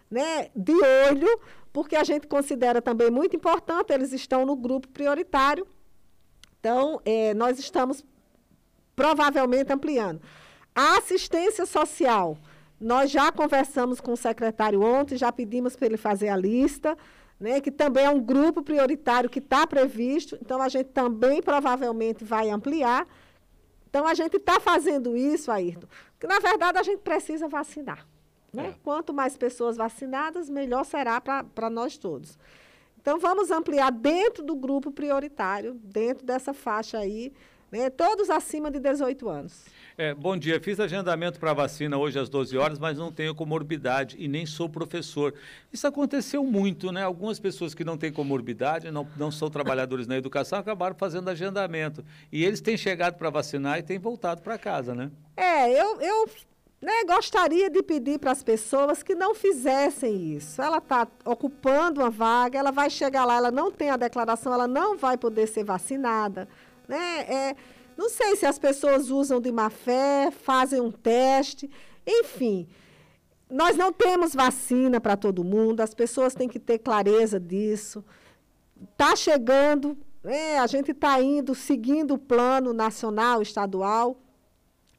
né, 0.10 0.50
de 0.54 0.74
olho, 1.10 1.40
porque 1.72 1.96
a 1.96 2.04
gente 2.04 2.28
considera 2.28 2.82
também 2.82 3.10
muito 3.10 3.34
importante, 3.36 3.94
eles 3.94 4.12
estão 4.12 4.46
no 4.46 4.58
grupo 4.58 4.90
prioritário. 4.90 5.66
Então, 6.60 7.02
é, 7.06 7.34
nós 7.34 7.58
estamos 7.58 8.04
provavelmente 8.94 9.72
ampliando. 9.72 10.22
A 10.76 10.98
assistência 10.98 11.66
social 11.66 12.38
nós 12.82 13.12
já 13.12 13.32
conversamos 13.32 14.02
com 14.02 14.14
o 14.14 14.18
secretário 14.18 14.82
ontem, 14.82 15.16
já 15.16 15.32
pedimos 15.32 15.76
para 15.76 15.86
ele 15.86 15.98
fazer 15.98 16.30
a 16.30 16.36
lista, 16.36 16.98
né, 17.40 17.62
que 17.62 17.72
também 17.72 18.06
é 18.06 18.10
um 18.10 18.20
grupo 18.20 18.64
prioritário 18.64 19.30
que 19.30 19.40
está 19.40 19.66
previsto, 19.68 20.38
então 20.42 20.62
a 20.62 20.68
gente 20.68 20.88
também 20.88 21.42
provavelmente 21.42 22.24
vai 22.24 22.50
ampliar. 22.50 23.08
Então 23.90 24.08
a 24.08 24.14
gente 24.14 24.38
está 24.38 24.60
fazendo 24.60 25.16
isso, 25.16 25.52
Ayrton, 25.52 25.88
porque 26.14 26.28
na 26.28 26.40
verdade 26.40 26.80
a 26.80 26.84
gente 26.84 27.00
precisa 27.00 27.48
vacinar. 27.48 28.08
Né? 28.52 28.70
É. 28.70 28.76
Quanto 28.84 29.14
mais 29.14 29.38
pessoas 29.38 29.78
vacinadas, 29.78 30.50
melhor 30.50 30.84
será 30.84 31.22
para 31.22 31.70
nós 31.70 31.98
todos. 31.98 32.38
Então 33.00 33.20
vamos 33.20 33.50
ampliar 33.52 33.92
dentro 33.92 34.44
do 34.44 34.56
grupo 34.56 34.92
prioritário, 34.92 35.74
dentro 35.84 36.26
dessa 36.26 36.54
faixa 36.54 37.00
aí 37.00 37.34
todos 37.90 38.30
acima 38.30 38.70
de 38.70 38.80
18 38.80 39.30
anos. 39.30 39.66
É, 39.98 40.14
bom 40.14 40.36
dia, 40.36 40.60
fiz 40.60 40.80
agendamento 40.80 41.40
para 41.40 41.54
vacina 41.54 41.98
hoje 41.98 42.18
às 42.18 42.30
12 42.30 42.58
horas, 42.58 42.80
mas 42.80 42.98
não 42.98 43.12
tenho 43.12 43.36
comorbidade 43.36 44.16
e 44.20 44.28
nem 44.28 44.46
sou 44.46 44.68
professor. 44.68 45.34
Isso 45.72 45.86
aconteceu 45.86 46.44
muito, 46.44 46.92
né? 46.92 47.04
Algumas 47.04 47.40
pessoas 47.40 47.74
que 47.74 47.84
não 47.84 47.98
têm 47.98 48.12
comorbidade, 48.12 48.90
não, 48.90 49.08
não 49.18 49.32
são 49.32 49.50
trabalhadores 49.50 50.08
na 50.08 50.18
educação, 50.18 50.60
acabaram 50.60 50.96
fazendo 50.96 51.30
agendamento. 51.30 52.04
E 52.32 52.44
eles 52.44 52.62
têm 52.62 52.78
chegado 52.78 53.16
para 53.16 53.30
vacinar 53.30 53.80
e 53.80 53.84
têm 53.84 54.00
voltado 54.00 54.42
para 54.42 54.58
casa, 54.58 54.96
né? 54.96 55.12
É, 55.38 55.70
eu, 55.70 56.02
eu 56.02 56.28
né, 56.82 57.04
gostaria 57.06 57.70
de 57.70 57.84
pedir 57.84 58.18
para 58.18 58.32
as 58.32 58.42
pessoas 58.42 59.04
que 59.04 59.14
não 59.14 59.36
fizessem 59.36 60.34
isso. 60.34 60.62
Ela 60.62 60.80
está 60.80 61.08
ocupando 61.24 62.02
uma 62.02 62.10
vaga, 62.10 62.58
ela 62.58 62.72
vai 62.72 62.90
chegar 62.90 63.24
lá, 63.24 63.36
ela 63.36 63.52
não 63.52 63.72
tem 63.72 63.92
a 63.92 63.98
declaração, 63.98 64.52
ela 64.52 64.68
não 64.68 64.98
vai 64.98 65.16
poder 65.16 65.48
ser 65.48 65.64
vacinada. 65.64 66.48
Né? 66.92 67.22
É, 67.22 67.56
não 67.96 68.10
sei 68.10 68.36
se 68.36 68.46
as 68.46 68.60
pessoas 68.60 69.10
usam 69.10 69.40
de 69.40 69.50
má 69.50 69.70
fé, 69.70 70.30
fazem 70.30 70.82
um 70.82 70.92
teste, 70.92 71.72
enfim. 72.06 72.68
Nós 73.50 73.78
não 73.78 73.94
temos 73.94 74.36
vacina 74.36 75.00
para 75.00 75.16
todo 75.16 75.42
mundo, 75.42 75.80
as 75.80 75.94
pessoas 75.94 76.36
têm 76.36 76.50
que 76.50 76.60
ter 76.60 76.80
clareza 76.80 77.40
disso. 77.40 78.04
Está 78.92 79.16
chegando, 79.16 79.98
né? 80.22 80.60
a 80.60 80.68
gente 80.68 80.92
está 80.92 81.22
indo, 81.22 81.56
seguindo 81.56 82.16
o 82.16 82.20
plano 82.20 82.74
nacional, 82.74 83.42
estadual. 83.42 84.18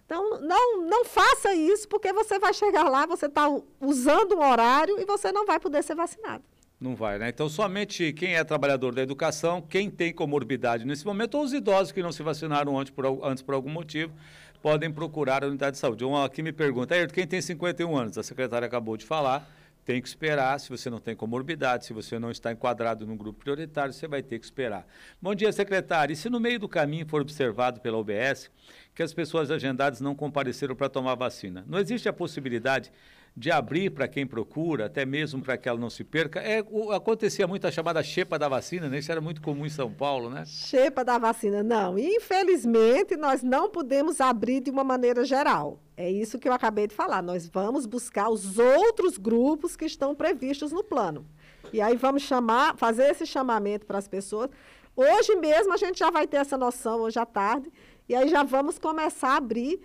Então, 0.07 0.41
não, 0.41 0.83
não 0.83 1.05
faça 1.05 1.55
isso, 1.55 1.87
porque 1.89 2.11
você 2.11 2.39
vai 2.39 2.55
chegar 2.55 2.89
lá, 2.89 3.05
você 3.05 3.27
está 3.27 3.49
usando 3.79 4.37
um 4.37 4.51
horário 4.51 4.99
e 4.99 5.05
você 5.05 5.31
não 5.31 5.45
vai 5.45 5.61
poder 5.61 5.83
ser 5.83 5.95
vacinado. 5.95 6.45
Não 6.83 6.97
vai, 6.97 7.17
né? 7.17 7.29
Então, 7.29 7.49
somente 7.49 8.13
quem 8.13 8.35
é 8.35 8.43
trabalhador 8.43 8.93
da 8.93 9.01
educação, 9.01 9.63
quem 9.63 9.89
tem 9.89 10.13
comorbidade 10.13 10.85
nesse 10.85 11.07
momento, 11.07 11.37
ou 11.39 11.45
os 11.45 11.53
idosos 11.53 11.93
que 11.93 12.03
não 12.03 12.11
se 12.11 12.25
vacinaram 12.25 12.77
antes 12.77 12.93
por, 12.93 13.07
antes 13.25 13.41
por 13.41 13.55
algum 13.55 13.71
motivo, 13.71 14.13
podem 14.61 14.91
procurar 14.91 15.45
a 15.45 15.47
unidade 15.47 15.75
de 15.75 15.79
saúde. 15.79 16.05
Um 16.05 16.17
aqui 16.17 16.43
me 16.43 16.51
pergunta, 16.51 16.97
quem 17.07 17.25
tem 17.25 17.41
51 17.41 17.97
anos? 17.97 18.19
A 18.19 18.25
secretária 18.25 18.67
acabou 18.67 18.97
de 18.97 19.05
falar, 19.05 19.49
tem 19.85 20.03
que 20.03 20.09
esperar. 20.09 20.59
Se 20.59 20.71
você 20.71 20.91
não 20.91 20.99
tem 20.99 21.15
comorbidade, 21.15 21.87
se 21.87 21.93
você 21.93 22.19
não 22.19 22.33
está 22.33 22.51
enquadrado 22.51 23.07
no 23.07 23.15
grupo 23.15 23.39
prioritário, 23.39 23.93
você 23.93 24.09
vai 24.09 24.21
ter 24.21 24.41
que 24.41 24.45
esperar. 24.45 24.85
Bom 25.21 25.37
dia, 25.37 25.53
secretária. 25.53 26.13
E 26.13 26.17
se 26.17 26.29
no 26.29 26.41
meio 26.41 26.59
do 26.59 26.69
caminho 26.69 27.07
for 27.07 27.21
observado 27.21 27.81
pela 27.81 27.97
UBS 27.97 28.51
que 28.93 29.05
as 29.05 29.15
pessoas 29.15 29.53
agendadas 29.53 30.01
não 30.01 30.17
compareceram 30.17 30.75
para 30.75 30.89
tomar 30.89 31.15
vacina, 31.15 31.65
não 31.69 31.79
existe 31.79 32.09
a 32.09 32.13
possibilidade 32.13 32.91
de 33.35 33.51
abrir 33.51 33.91
para 33.91 34.07
quem 34.07 34.27
procura, 34.27 34.87
até 34.87 35.07
mesmo 35.07 35.43
para 35.43 35.57
que 35.57 35.69
ela 35.69 35.79
não 35.79 35.89
se 35.89 36.05
perca. 36.05 36.41
É, 36.41 36.65
o, 36.71 36.93
acontecia 36.93 37.47
muito 37.47 37.67
a 37.67 37.71
chamada 37.71 38.03
xepa 38.03 38.39
da 38.39 38.49
vacina, 38.49 38.89
né? 38.89 38.99
Isso 38.99 39.11
era 39.11 39.21
muito 39.21 39.41
comum 39.41 39.65
em 39.65 39.71
São 39.71 39.91
Paulo, 39.91 40.29
né? 40.29 40.45
Xepa 40.45 41.03
da 41.03 41.17
vacina, 41.19 41.63
não. 41.63 41.99
Infelizmente, 41.99 43.17
nós 43.17 43.43
não 43.43 43.71
podemos 43.71 44.21
abrir 44.21 44.61
de 44.61 44.71
uma 44.71 44.85
maneira 44.85 45.25
geral. 45.25 45.81
É 45.97 46.11
isso 46.11 46.39
que 46.39 46.49
eu 46.49 46.53
acabei 46.53 46.87
de 46.87 46.95
falar. 46.95 47.23
Nós 47.23 47.47
vamos 47.47 47.87
buscar 47.87 48.29
os 48.29 48.59
outros 48.59 49.17
grupos 49.17 49.77
que 49.77 49.87
estão 49.87 50.15
previstos 50.15 50.71
no 50.71 50.85
plano. 50.85 51.27
E 51.73 51.81
aí 51.81 51.97
vamos 51.97 52.23
chamar, 52.23 52.77
fazer 52.77 53.11
esse 53.11 53.25
chamamento 53.25 53.87
para 53.87 53.99
as 53.99 54.09
pessoas. 54.09 54.51
Hoje 54.95 55.35
mesmo 55.37 55.73
a 55.73 55.77
gente 55.79 55.99
já 55.99 56.11
vai 56.11 56.27
ter 56.27 56.37
essa 56.37 56.59
noção, 56.59 57.01
hoje 57.01 57.19
à 57.19 57.25
tarde, 57.25 57.73
e 58.07 58.15
aí 58.15 58.29
já 58.29 58.43
vamos 58.43 58.79
começar 58.79 59.31
a 59.31 59.37
abrir 59.37 59.81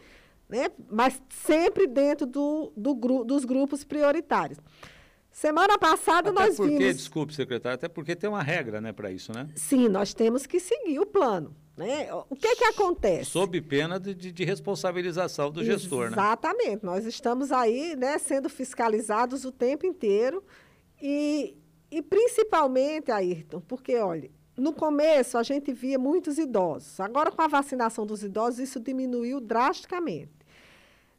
né? 0.49 0.69
mas 0.89 1.21
sempre 1.29 1.87
dentro 1.87 2.25
do, 2.25 2.71
do 2.75 2.95
gru, 2.95 3.23
dos 3.23 3.45
grupos 3.45 3.83
prioritários. 3.83 4.59
Semana 5.31 5.77
passada 5.77 6.31
até 6.31 6.39
nós 6.39 6.55
porque, 6.55 6.77
vimos... 6.77 6.95
Desculpe, 6.95 7.33
secretário, 7.33 7.75
até 7.75 7.87
porque 7.87 8.15
tem 8.15 8.29
uma 8.29 8.41
regra 8.41 8.81
né, 8.81 8.91
para 8.91 9.11
isso, 9.11 9.31
né? 9.31 9.47
Sim, 9.55 9.87
nós 9.87 10.13
temos 10.13 10.47
que 10.47 10.59
seguir 10.59 10.99
o 10.99 11.05
plano. 11.05 11.55
Né? 11.75 12.11
O 12.27 12.35
que, 12.35 12.55
que 12.55 12.63
acontece? 12.63 13.29
Sob 13.29 13.61
pena 13.61 13.99
de, 13.99 14.15
de 14.15 14.43
responsabilização 14.43 15.51
do 15.51 15.63
gestor, 15.63 16.07
Exatamente. 16.07 16.15
né? 16.15 16.23
Exatamente. 16.23 16.83
Nós 16.83 17.05
estamos 17.05 17.51
aí 17.51 17.95
né, 17.95 18.17
sendo 18.17 18.49
fiscalizados 18.49 19.45
o 19.45 19.51
tempo 19.51 19.85
inteiro 19.85 20.43
e, 20.99 21.55
e 21.91 22.01
principalmente, 22.01 23.11
Ayrton, 23.11 23.61
porque, 23.61 23.95
olha, 23.97 24.31
no 24.57 24.73
começo 24.73 25.37
a 25.37 25.43
gente 25.43 25.71
via 25.71 25.99
muitos 25.99 26.39
idosos. 26.39 26.99
Agora, 26.99 27.31
com 27.31 27.43
a 27.43 27.47
vacinação 27.47 28.07
dos 28.07 28.23
idosos, 28.23 28.57
isso 28.59 28.79
diminuiu 28.79 29.39
drasticamente. 29.39 30.36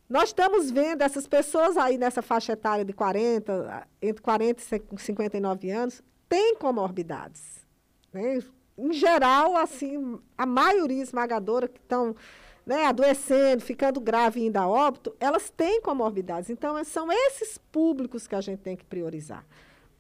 Nós 0.08 0.30
estamos 0.30 0.70
vendo 0.70 1.02
essas 1.02 1.26
pessoas 1.26 1.76
aí 1.76 1.98
nessa 1.98 2.22
faixa 2.22 2.52
etária 2.52 2.84
de 2.84 2.94
40, 2.94 3.86
entre 4.00 4.22
40 4.22 4.62
e 4.62 4.98
59 4.98 5.70
anos, 5.70 6.02
têm 6.28 6.54
comorbidades. 6.54 7.66
Né? 8.12 8.38
Em 8.78 8.92
geral, 8.92 9.56
assim, 9.56 10.18
a 10.36 10.46
maioria 10.46 11.02
esmagadora 11.02 11.68
que 11.68 11.78
estão 11.78 12.16
né, 12.64 12.86
adoecendo, 12.86 13.62
ficando 13.62 14.00
grave 14.00 14.40
e 14.40 14.46
indo 14.46 14.56
a 14.56 14.66
óbito, 14.66 15.14
elas 15.20 15.50
têm 15.50 15.80
comorbidades. 15.80 16.48
Então, 16.48 16.82
são 16.84 17.12
esses 17.12 17.58
públicos 17.58 18.26
que 18.26 18.34
a 18.34 18.40
gente 18.40 18.60
tem 18.60 18.76
que 18.76 18.84
priorizar. 18.84 19.44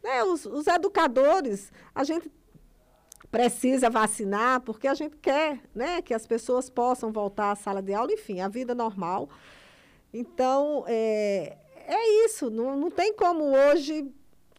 Né, 0.02 0.22
os, 0.24 0.46
os 0.46 0.66
educadores, 0.66 1.70
a 1.94 2.04
gente 2.04 2.30
precisa 3.30 3.90
vacinar 3.90 4.60
porque 4.62 4.88
a 4.88 4.94
gente 4.94 5.16
quer 5.16 5.60
né, 5.74 6.00
que 6.00 6.14
as 6.14 6.26
pessoas 6.26 6.70
possam 6.70 7.12
voltar 7.12 7.50
à 7.50 7.56
sala 7.56 7.82
de 7.82 7.92
aula, 7.92 8.12
enfim, 8.12 8.40
a 8.40 8.48
vida 8.48 8.74
normal. 8.74 9.28
Então, 10.12 10.84
é, 10.86 11.56
é 11.86 12.24
isso. 12.24 12.50
Não, 12.50 12.76
não 12.76 12.90
tem 12.90 13.14
como 13.14 13.44
hoje, 13.44 14.06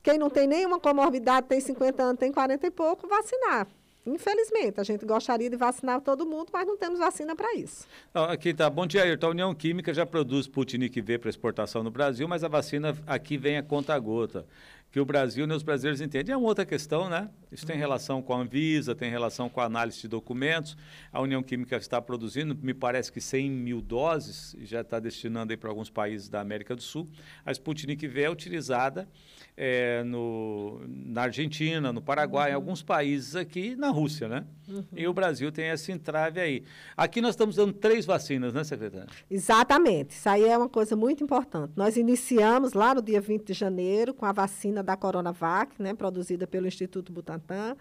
quem 0.03 0.17
não 0.17 0.29
tem 0.29 0.47
nenhuma 0.47 0.79
comorbidade, 0.79 1.47
tem 1.47 1.59
50 1.59 2.03
anos, 2.03 2.19
tem 2.19 2.31
40 2.31 2.67
e 2.67 2.71
pouco, 2.71 3.07
vacinar. 3.07 3.67
Infelizmente, 4.05 4.79
a 4.79 4.83
gente 4.83 5.05
gostaria 5.05 5.49
de 5.49 5.55
vacinar 5.55 6.01
todo 6.01 6.25
mundo, 6.25 6.49
mas 6.51 6.65
não 6.65 6.77
temos 6.77 6.99
vacina 6.99 7.35
para 7.35 7.53
isso. 7.55 7.85
Aqui 8.13 8.53
tá. 8.53 8.69
Bom 8.69 8.87
dia, 8.87 9.03
Ayrton. 9.03 9.27
A 9.27 9.29
União 9.29 9.53
Química 9.53 9.93
já 9.93 10.05
produz 10.05 10.45
Sputnik 10.45 10.99
V 11.01 11.19
para 11.19 11.29
exportação 11.29 11.83
no 11.83 11.91
Brasil, 11.91 12.27
mas 12.27 12.43
a 12.43 12.47
vacina 12.47 12.97
aqui 13.05 13.37
vem 13.37 13.57
a 13.57 13.63
conta-gota 13.63 14.45
que 14.91 14.99
o 14.99 15.05
Brasil 15.05 15.47
e 15.47 15.53
os 15.53 15.63
brasileiros 15.63 16.01
entendem. 16.01 16.33
É 16.33 16.37
uma 16.37 16.47
outra 16.47 16.65
questão, 16.65 17.09
né? 17.09 17.29
Isso 17.51 17.65
tem 17.65 17.77
relação 17.77 18.21
com 18.21 18.33
a 18.33 18.37
Anvisa, 18.37 18.95
tem 18.95 19.09
relação 19.09 19.49
com 19.49 19.61
a 19.61 19.65
análise 19.65 20.01
de 20.01 20.07
documentos. 20.07 20.75
A 21.11 21.21
União 21.21 21.43
Química 21.43 21.77
está 21.77 22.01
produzindo, 22.01 22.55
me 22.55 22.73
parece 22.73 23.11
que 23.11 23.21
100 23.21 23.49
mil 23.51 23.81
doses, 23.81 24.55
já 24.61 24.81
está 24.81 24.99
destinando 24.99 25.53
aí 25.53 25.57
para 25.57 25.69
alguns 25.69 25.89
países 25.89 26.29
da 26.29 26.39
América 26.41 26.75
do 26.75 26.81
Sul. 26.81 27.07
A 27.45 27.51
Sputnik 27.51 28.07
V 28.07 28.21
é 28.21 28.29
utilizada 28.29 29.07
é, 29.55 30.03
no, 30.03 30.81
na 30.87 31.23
Argentina, 31.23 31.91
no 31.91 32.01
Paraguai, 32.01 32.49
uhum. 32.49 32.51
em 32.51 32.55
alguns 32.55 32.81
países 32.81 33.35
aqui, 33.35 33.75
na 33.75 33.89
Rússia, 33.89 34.27
né? 34.27 34.45
Uhum. 34.67 34.83
E 34.95 35.07
o 35.07 35.13
Brasil 35.13 35.51
tem 35.51 35.69
esse 35.69 35.91
entrave 35.91 36.39
aí. 36.39 36.63
Aqui 36.95 37.21
nós 37.21 37.31
estamos 37.31 37.55
dando 37.55 37.73
três 37.73 38.05
vacinas, 38.05 38.53
né, 38.53 38.63
secretária? 38.63 39.09
Exatamente. 39.29 40.11
Isso 40.11 40.29
aí 40.29 40.45
é 40.45 40.57
uma 40.57 40.69
coisa 40.69 40.95
muito 40.95 41.23
importante. 41.23 41.73
Nós 41.75 41.97
iniciamos 41.97 42.73
lá 42.73 42.95
no 42.95 43.01
dia 43.01 43.19
20 43.19 43.45
de 43.45 43.53
janeiro 43.53 44.13
com 44.13 44.25
a 44.25 44.31
vacina 44.31 44.78
da 44.83 44.97
Coronavac, 44.97 45.81
né, 45.81 45.93
produzida 45.93 46.47
pelo 46.47 46.67
Instituto 46.67 47.11
Butantan. 47.11 47.75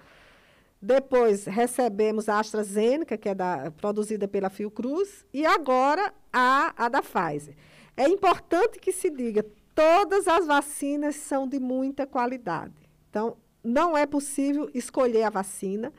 Depois 0.81 1.45
recebemos 1.45 2.29
a 2.29 2.39
AstraZeneca, 2.39 3.19
que 3.19 3.29
é 3.29 3.35
da, 3.35 3.71
produzida 3.73 4.29
pela 4.29 4.49
Fiocruz, 4.49 5.25
e 5.33 5.45
agora 5.45 6.15
a, 6.33 6.73
a 6.77 6.89
da 6.89 7.03
Pfizer. 7.03 7.57
É 7.97 8.09
importante 8.09 8.79
que 8.79 8.93
se 8.93 9.11
diga, 9.11 9.45
todas 9.75 10.29
as 10.29 10.47
vacinas 10.47 11.17
são 11.17 11.49
de 11.49 11.59
muita 11.59 12.07
qualidade. 12.07 12.75
Então, 13.11 13.37
não 13.63 13.97
é 13.97 14.07
possível 14.07 14.71
escolher 14.73 15.25
a 15.25 15.31
vacina. 15.31 15.93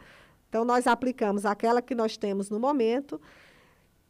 Então, 0.47 0.63
nós 0.63 0.87
aplicamos 0.87 1.45
aquela 1.45 1.81
que 1.81 1.93
nós 1.93 2.15
temos 2.15 2.49
no 2.49 2.59
momento. 2.59 3.19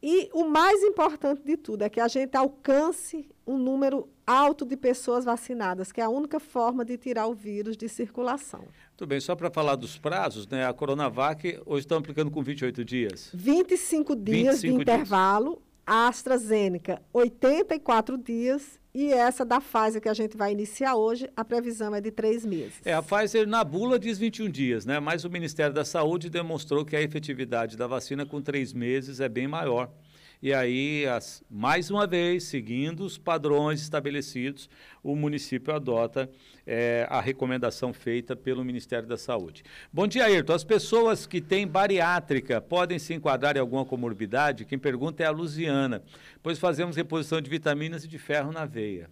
E 0.02 0.30
o 0.32 0.44
mais 0.44 0.82
importante 0.82 1.42
de 1.42 1.56
tudo 1.56 1.82
é 1.82 1.88
que 1.88 2.00
a 2.00 2.08
gente 2.08 2.36
alcance 2.36 3.28
um 3.46 3.58
número 3.58 4.08
alto 4.30 4.64
de 4.64 4.76
pessoas 4.76 5.24
vacinadas, 5.24 5.90
que 5.90 6.00
é 6.00 6.04
a 6.04 6.08
única 6.08 6.38
forma 6.38 6.84
de 6.84 6.96
tirar 6.96 7.26
o 7.26 7.34
vírus 7.34 7.76
de 7.76 7.88
circulação. 7.88 8.64
Tudo 8.96 9.08
bem, 9.08 9.20
só 9.20 9.34
para 9.34 9.50
falar 9.50 9.76
dos 9.76 9.98
prazos, 9.98 10.46
né? 10.46 10.66
A 10.66 10.72
Coronavac 10.72 11.60
hoje 11.66 11.80
estão 11.80 11.98
aplicando 11.98 12.30
com 12.30 12.42
28 12.42 12.84
dias. 12.84 13.30
25 13.34 14.14
dias 14.16 14.62
25 14.62 14.76
de 14.76 14.82
intervalo. 14.82 15.50
Dias. 15.52 15.70
A 15.86 16.06
AstraZeneca, 16.06 17.02
84 17.12 18.16
dias 18.16 18.78
e 18.94 19.12
essa 19.12 19.44
da 19.44 19.60
Pfizer 19.60 20.00
que 20.00 20.08
a 20.08 20.14
gente 20.14 20.36
vai 20.36 20.52
iniciar 20.52 20.94
hoje, 20.94 21.28
a 21.36 21.44
previsão 21.44 21.92
é 21.94 22.00
de 22.00 22.12
três 22.12 22.44
meses. 22.44 22.74
É, 22.84 22.92
a 22.92 23.02
Pfizer 23.02 23.46
na 23.46 23.64
bula 23.64 23.98
diz 23.98 24.16
21 24.16 24.50
dias, 24.50 24.86
né? 24.86 25.00
Mas 25.00 25.24
o 25.24 25.30
Ministério 25.30 25.74
da 25.74 25.84
Saúde 25.84 26.30
demonstrou 26.30 26.84
que 26.84 26.94
a 26.94 27.02
efetividade 27.02 27.76
da 27.76 27.88
vacina 27.88 28.24
com 28.24 28.40
três 28.40 28.72
meses 28.72 29.18
é 29.18 29.28
bem 29.28 29.48
maior. 29.48 29.90
E 30.42 30.54
aí, 30.54 31.06
as, 31.06 31.42
mais 31.50 31.90
uma 31.90 32.06
vez, 32.06 32.44
seguindo 32.44 33.04
os 33.04 33.18
padrões 33.18 33.82
estabelecidos, 33.82 34.70
o 35.02 35.14
município 35.14 35.74
adota 35.74 36.30
é, 36.66 37.06
a 37.10 37.20
recomendação 37.20 37.92
feita 37.92 38.34
pelo 38.34 38.64
Ministério 38.64 39.06
da 39.06 39.18
Saúde. 39.18 39.62
Bom 39.92 40.06
dia, 40.06 40.24
Ayrton. 40.24 40.54
As 40.54 40.64
pessoas 40.64 41.26
que 41.26 41.42
têm 41.42 41.66
bariátrica 41.66 42.58
podem 42.58 42.98
se 42.98 43.12
enquadrar 43.12 43.54
em 43.54 43.60
alguma 43.60 43.84
comorbidade? 43.84 44.64
Quem 44.64 44.78
pergunta 44.78 45.22
é 45.22 45.26
a 45.26 45.30
Luziana, 45.30 46.02
pois 46.42 46.58
fazemos 46.58 46.96
reposição 46.96 47.38
de 47.38 47.50
vitaminas 47.50 48.04
e 48.04 48.08
de 48.08 48.18
ferro 48.18 48.50
na 48.50 48.64
veia. 48.64 49.10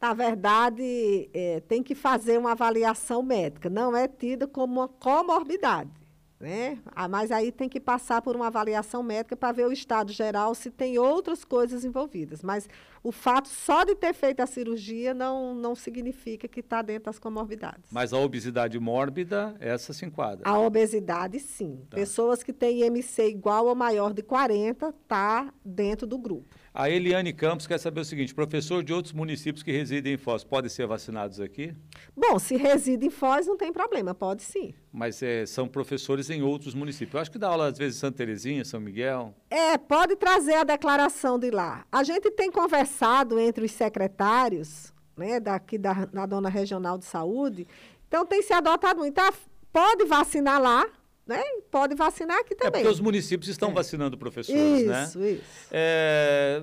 Na 0.00 0.14
verdade, 0.14 1.28
é, 1.34 1.60
tem 1.66 1.82
que 1.82 1.96
fazer 1.96 2.38
uma 2.38 2.52
avaliação 2.52 3.20
médica. 3.20 3.68
Não 3.68 3.96
é 3.96 4.06
tida 4.06 4.46
como 4.46 4.80
uma 4.80 4.88
comorbidade. 4.88 5.99
Né? 6.40 6.78
Ah, 6.96 7.06
mas 7.06 7.30
aí 7.30 7.52
tem 7.52 7.68
que 7.68 7.78
passar 7.78 8.22
por 8.22 8.34
uma 8.34 8.46
avaliação 8.46 9.02
médica 9.02 9.36
para 9.36 9.52
ver 9.52 9.66
o 9.66 9.72
estado 9.72 10.10
geral 10.10 10.54
se 10.54 10.70
tem 10.70 10.98
outras 10.98 11.44
coisas 11.44 11.84
envolvidas. 11.84 12.42
Mas 12.42 12.66
o 13.02 13.12
fato 13.12 13.46
só 13.46 13.84
de 13.84 13.94
ter 13.94 14.14
feito 14.14 14.40
a 14.40 14.46
cirurgia 14.46 15.12
não, 15.12 15.54
não 15.54 15.74
significa 15.74 16.48
que 16.48 16.60
está 16.60 16.80
dentro 16.80 17.04
das 17.04 17.18
comorbidades. 17.18 17.90
Mas 17.92 18.14
a 18.14 18.18
obesidade 18.18 18.78
mórbida, 18.78 19.54
essa 19.60 19.92
se 19.92 20.06
enquadra? 20.06 20.48
A 20.48 20.58
obesidade, 20.58 21.38
sim. 21.38 21.84
Tá. 21.90 21.96
Pessoas 21.96 22.42
que 22.42 22.54
têm 22.54 22.86
IMC 22.86 23.28
igual 23.28 23.66
ou 23.66 23.74
maior 23.74 24.14
de 24.14 24.22
40 24.22 24.94
está 25.02 25.52
dentro 25.62 26.06
do 26.06 26.16
grupo. 26.16 26.56
A 26.72 26.88
Eliane 26.88 27.32
Campos 27.32 27.66
quer 27.66 27.78
saber 27.78 28.00
o 28.00 28.04
seguinte: 28.04 28.32
professor 28.32 28.84
de 28.84 28.92
outros 28.92 29.12
municípios 29.12 29.62
que 29.62 29.72
residem 29.72 30.14
em 30.14 30.16
Foz 30.16 30.44
podem 30.44 30.70
ser 30.70 30.86
vacinados 30.86 31.40
aqui? 31.40 31.74
Bom, 32.16 32.38
se 32.38 32.56
reside 32.56 33.06
em 33.06 33.10
Foz, 33.10 33.46
não 33.46 33.56
tem 33.56 33.72
problema, 33.72 34.14
pode 34.14 34.42
sim. 34.42 34.72
Mas 34.92 35.20
é, 35.20 35.44
são 35.46 35.66
professores 35.66 36.30
em 36.30 36.42
outros 36.42 36.72
municípios. 36.72 37.14
Eu 37.14 37.20
acho 37.20 37.30
que 37.30 37.38
dá 37.38 37.48
aula, 37.48 37.66
às 37.66 37.76
vezes, 37.76 37.96
em 37.96 38.00
Santa 38.00 38.18
Terezinha, 38.18 38.64
São 38.64 38.80
Miguel. 38.80 39.34
É, 39.50 39.76
pode 39.76 40.14
trazer 40.14 40.54
a 40.54 40.64
declaração 40.64 41.38
de 41.38 41.50
lá. 41.50 41.84
A 41.90 42.04
gente 42.04 42.30
tem 42.30 42.52
conversado 42.52 43.38
entre 43.38 43.64
os 43.64 43.72
secretários, 43.72 44.92
né, 45.16 45.40
daqui 45.40 45.76
da, 45.76 46.04
da 46.06 46.24
Dona 46.24 46.48
Regional 46.48 46.96
de 46.96 47.04
Saúde, 47.04 47.66
então 48.06 48.24
tem 48.24 48.42
se 48.42 48.52
adotado 48.52 49.00
muito. 49.00 49.12
Então, 49.12 49.32
pode 49.72 50.04
vacinar 50.04 50.60
lá, 50.60 50.86
né? 51.30 51.40
Pode 51.70 51.94
vacinar 51.94 52.38
aqui 52.40 52.56
também. 52.56 52.80
É 52.80 52.84
porque 52.84 52.88
os 52.88 53.00
municípios 53.00 53.48
estão 53.48 53.70
é. 53.70 53.72
vacinando 53.72 54.18
professores, 54.18 54.80
isso, 54.80 54.88
né? 54.88 55.04
Isso, 55.04 55.24
isso. 55.24 55.44
É, 55.70 56.60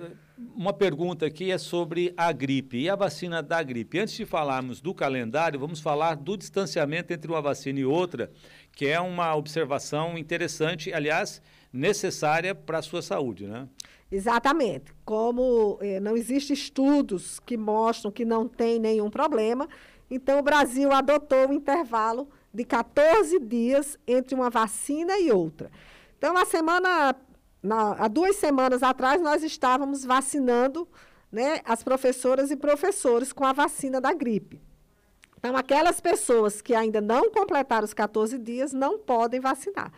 uma 0.54 0.74
pergunta 0.74 1.26
aqui 1.26 1.50
é 1.52 1.58
sobre 1.58 2.14
a 2.18 2.32
gripe 2.34 2.78
e 2.78 2.90
a 2.90 2.96
vacina 2.96 3.42
da 3.42 3.64
gripe. 3.64 3.98
Antes 3.98 4.16
de 4.16 4.26
falarmos 4.26 4.82
do 4.82 4.94
calendário, 4.94 5.58
vamos 5.58 5.80
falar 5.80 6.16
do 6.16 6.36
distanciamento 6.36 7.14
entre 7.14 7.32
uma 7.32 7.42
vacina 7.42 7.80
e 7.80 7.86
outra, 7.86 8.30
que 8.74 8.86
é 8.86 9.00
uma 9.00 9.34
observação 9.36 10.18
interessante, 10.18 10.94
aliás, 10.94 11.42
necessária 11.72 12.54
para 12.54 12.80
a 12.80 12.82
sua 12.82 13.02
saúde, 13.02 13.48
né? 13.48 13.70
Exatamente. 14.12 14.94
Como 15.06 15.78
eh, 15.82 16.02
não 16.02 16.18
existem 16.18 16.54
estudos 16.54 17.40
que 17.40 17.56
mostram 17.56 18.12
que 18.12 18.26
não 18.26 18.50
tem 18.50 18.80
nenhum 18.80 19.10
problema, 19.10 19.68
então 20.12 20.40
o 20.40 20.44
Brasil 20.44 20.92
adotou 20.92 21.50
o 21.50 21.54
intervalo 21.54 22.28
de 22.58 22.66
14 22.66 23.40
dias 23.40 24.00
entre 24.08 24.34
uma 24.34 24.50
vacina 24.50 25.16
e 25.20 25.32
outra. 25.32 25.70
Então, 26.18 26.36
a 26.36 26.44
semana, 26.44 27.16
na, 27.62 27.92
há 27.92 28.08
duas 28.08 28.36
semanas 28.38 28.82
atrás, 28.82 29.22
nós 29.22 29.44
estávamos 29.44 30.04
vacinando 30.04 30.88
né, 31.32 31.62
as 31.64 31.84
professoras 31.84 32.50
e 32.50 32.56
professores 32.56 33.32
com 33.32 33.46
a 33.46 33.54
vacina 33.54 34.02
da 34.02 34.12
gripe. 34.12 34.60
Então, 35.38 35.56
aquelas 35.56 36.02
pessoas 36.02 36.60
que 36.60 36.74
ainda 36.74 37.00
não 37.00 37.30
completaram 37.30 37.86
os 37.86 37.94
14 37.94 38.40
dias 38.40 38.74
não 38.74 38.98
podem 38.98 39.40
vacinar. 39.40 39.94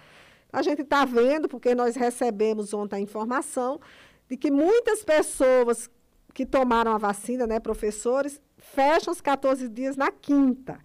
A 0.51 0.61
gente 0.61 0.81
está 0.81 1.05
vendo, 1.05 1.47
porque 1.47 1.73
nós 1.73 1.95
recebemos 1.95 2.73
ontem 2.73 2.97
a 2.97 2.99
informação 2.99 3.79
de 4.27 4.35
que 4.35 4.51
muitas 4.51 5.01
pessoas 5.01 5.89
que 6.33 6.45
tomaram 6.45 6.91
a 6.91 6.97
vacina, 6.97 7.47
né, 7.47 7.57
professores, 7.57 8.41
fecham 8.57 9.13
os 9.13 9.21
14 9.21 9.69
dias 9.69 9.95
na 9.95 10.11
quinta. 10.11 10.77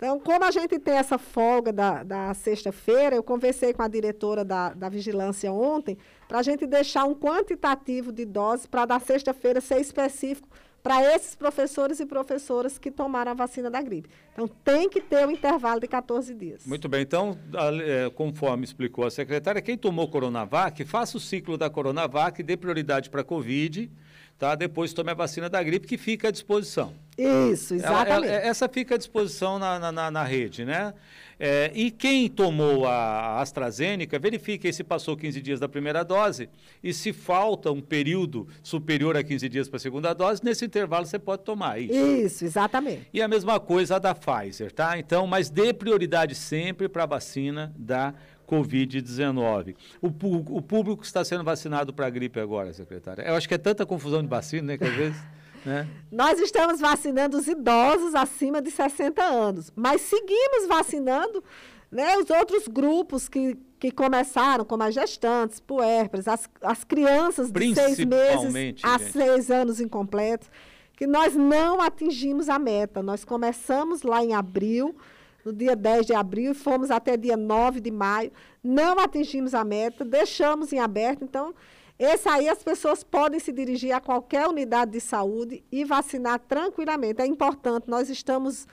Então, 0.00 0.18
como 0.18 0.42
a 0.46 0.50
gente 0.50 0.78
tem 0.78 0.94
essa 0.94 1.18
folga 1.18 1.70
da, 1.70 2.02
da 2.02 2.32
sexta-feira, 2.32 3.14
eu 3.14 3.22
conversei 3.22 3.74
com 3.74 3.82
a 3.82 3.88
diretora 3.88 4.42
da, 4.42 4.72
da 4.72 4.88
vigilância 4.88 5.52
ontem, 5.52 5.98
para 6.26 6.38
a 6.38 6.42
gente 6.42 6.66
deixar 6.66 7.04
um 7.04 7.14
quantitativo 7.14 8.10
de 8.10 8.24
doses 8.24 8.64
para 8.64 8.86
da 8.86 8.98
sexta-feira 8.98 9.60
ser 9.60 9.78
específico 9.78 10.48
para 10.82 11.14
esses 11.14 11.34
professores 11.34 12.00
e 12.00 12.06
professoras 12.06 12.78
que 12.78 12.90
tomaram 12.90 13.32
a 13.32 13.34
vacina 13.34 13.70
da 13.70 13.82
gripe. 13.82 14.08
Então, 14.32 14.48
tem 14.48 14.88
que 14.88 15.02
ter 15.02 15.26
um 15.26 15.32
intervalo 15.32 15.78
de 15.78 15.86
14 15.86 16.34
dias. 16.34 16.64
Muito 16.64 16.88
bem. 16.88 17.02
Então, 17.02 17.36
é, 17.84 18.08
conforme 18.08 18.64
explicou 18.64 19.04
a 19.04 19.10
secretária, 19.10 19.60
quem 19.60 19.76
tomou 19.76 20.08
Coronavac, 20.08 20.82
faça 20.86 21.18
o 21.18 21.20
ciclo 21.20 21.58
da 21.58 21.68
Coronavac, 21.68 22.42
dê 22.42 22.56
prioridade 22.56 23.10
para 23.10 23.20
a 23.20 23.24
Covid 23.24 23.92
tá? 24.40 24.54
Depois 24.54 24.94
tome 24.94 25.10
a 25.10 25.14
vacina 25.14 25.50
da 25.50 25.62
gripe 25.62 25.86
que 25.86 25.98
fica 25.98 26.28
à 26.28 26.30
disposição. 26.30 26.94
Isso, 27.16 27.74
exatamente. 27.74 28.10
Ela, 28.10 28.26
ela, 28.26 28.48
essa 28.48 28.66
fica 28.70 28.94
à 28.94 28.98
disposição 28.98 29.58
na, 29.58 29.92
na, 29.92 30.10
na 30.10 30.24
rede, 30.24 30.64
né? 30.64 30.94
É, 31.38 31.70
e 31.74 31.90
quem 31.90 32.28
tomou 32.28 32.86
a 32.86 33.40
AstraZeneca, 33.40 34.18
verifique 34.18 34.70
se 34.72 34.82
passou 34.82 35.16
15 35.16 35.40
dias 35.40 35.60
da 35.60 35.68
primeira 35.68 36.02
dose 36.02 36.48
e 36.82 36.92
se 36.92 37.12
falta 37.12 37.70
um 37.70 37.80
período 37.80 38.46
superior 38.62 39.16
a 39.16 39.22
15 39.22 39.48
dias 39.48 39.68
para 39.68 39.76
a 39.76 39.80
segunda 39.80 40.12
dose, 40.14 40.42
nesse 40.44 40.64
intervalo 40.64 41.04
você 41.04 41.18
pode 41.18 41.42
tomar 41.42 41.78
isso. 41.78 41.94
Isso, 41.94 42.44
exatamente. 42.44 43.08
E 43.12 43.20
a 43.20 43.28
mesma 43.28 43.60
coisa 43.60 43.96
a 43.96 43.98
da 43.98 44.14
Pfizer, 44.14 44.72
tá? 44.72 44.98
Então, 44.98 45.26
mas 45.26 45.50
dê 45.50 45.72
prioridade 45.72 46.34
sempre 46.34 46.88
para 46.88 47.02
a 47.02 47.06
vacina 47.06 47.74
da 47.76 48.14
Covid-19. 48.50 49.76
O, 50.02 50.08
o, 50.08 50.62
público 50.62 51.04
está 51.04 51.24
sendo 51.24 51.44
vacinado 51.44 51.94
para 51.94 52.06
a 52.06 52.10
gripe 52.10 52.40
agora, 52.40 52.72
secretária? 52.72 53.22
Eu 53.22 53.34
acho 53.34 53.46
que 53.46 53.54
é 53.54 53.58
tanta 53.58 53.86
confusão 53.86 54.22
de 54.22 54.28
vacina, 54.28 54.72
né, 54.72 54.78
que 54.78 54.84
às 54.84 54.94
vezes... 54.94 55.20
Né? 55.62 55.86
Nós 56.10 56.40
estamos 56.40 56.80
vacinando 56.80 57.36
os 57.36 57.46
idosos 57.46 58.14
acima 58.14 58.62
de 58.62 58.70
60 58.70 59.22
anos, 59.22 59.70
mas 59.76 60.00
seguimos 60.00 60.66
vacinando 60.66 61.44
né, 61.90 62.16
os 62.16 62.30
outros 62.30 62.66
grupos 62.66 63.28
que, 63.28 63.58
que 63.78 63.90
começaram, 63.90 64.64
como 64.64 64.84
as 64.84 64.94
gestantes, 64.94 65.60
puérperas, 65.60 66.26
as, 66.26 66.48
as 66.62 66.82
crianças 66.82 67.50
de 67.50 67.74
seis 67.74 67.98
meses 67.98 68.82
a 68.82 68.98
seis 68.98 69.50
anos 69.50 69.82
incompletos, 69.82 70.48
que 70.96 71.06
nós 71.06 71.36
não 71.36 71.78
atingimos 71.82 72.48
a 72.48 72.58
meta. 72.58 73.02
Nós 73.02 73.22
começamos 73.22 74.02
lá 74.02 74.24
em 74.24 74.32
abril, 74.32 74.96
no 75.44 75.52
dia 75.52 75.74
10 75.74 76.06
de 76.06 76.14
abril, 76.14 76.54
fomos 76.54 76.90
até 76.90 77.16
dia 77.16 77.36
9 77.36 77.80
de 77.80 77.90
maio, 77.90 78.32
não 78.62 78.98
atingimos 78.98 79.54
a 79.54 79.64
meta, 79.64 80.04
deixamos 80.04 80.72
em 80.72 80.78
aberto. 80.78 81.24
Então, 81.24 81.54
esse 81.98 82.28
aí 82.28 82.48
as 82.48 82.62
pessoas 82.62 83.02
podem 83.02 83.38
se 83.38 83.52
dirigir 83.52 83.92
a 83.92 84.00
qualquer 84.00 84.46
unidade 84.46 84.92
de 84.92 85.00
saúde 85.00 85.62
e 85.70 85.84
vacinar 85.84 86.38
tranquilamente. 86.40 87.20
É 87.20 87.26
importante, 87.26 87.88
nós 87.88 88.08
estamos 88.08 88.66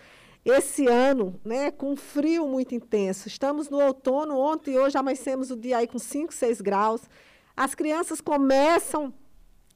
esse 0.46 0.88
ano, 0.88 1.38
né, 1.44 1.72
com 1.72 1.96
frio 1.96 2.48
muito 2.48 2.74
intenso. 2.74 3.28
Estamos 3.28 3.70
no 3.70 3.82
outono, 3.82 4.38
ontem 4.38 4.76
e 4.76 4.80
hoje 4.80 4.98
amanhecemos 4.98 5.52
o 5.52 5.58
dia 5.58 5.78
aí 5.78 5.88
com 5.88 6.00
5, 6.00 6.34
6 6.34 6.62
graus. 6.62 7.02
As 7.56 7.76
crianças 7.76 8.22
começam 8.22 9.14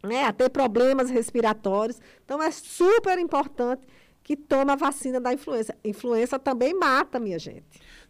né, 0.02 0.24
a 0.24 0.32
ter 0.32 0.50
problemas 0.50 1.10
respiratórios. 1.10 2.00
Então, 2.24 2.42
é 2.42 2.52
super 2.52 3.20
importante 3.20 3.86
que 4.24 4.36
toma 4.36 4.74
a 4.74 4.76
vacina 4.76 5.20
da 5.20 5.34
influenza. 5.34 5.76
Influenza 5.84 6.38
também 6.38 6.74
mata, 6.74 7.20
minha 7.20 7.40
gente. 7.40 7.64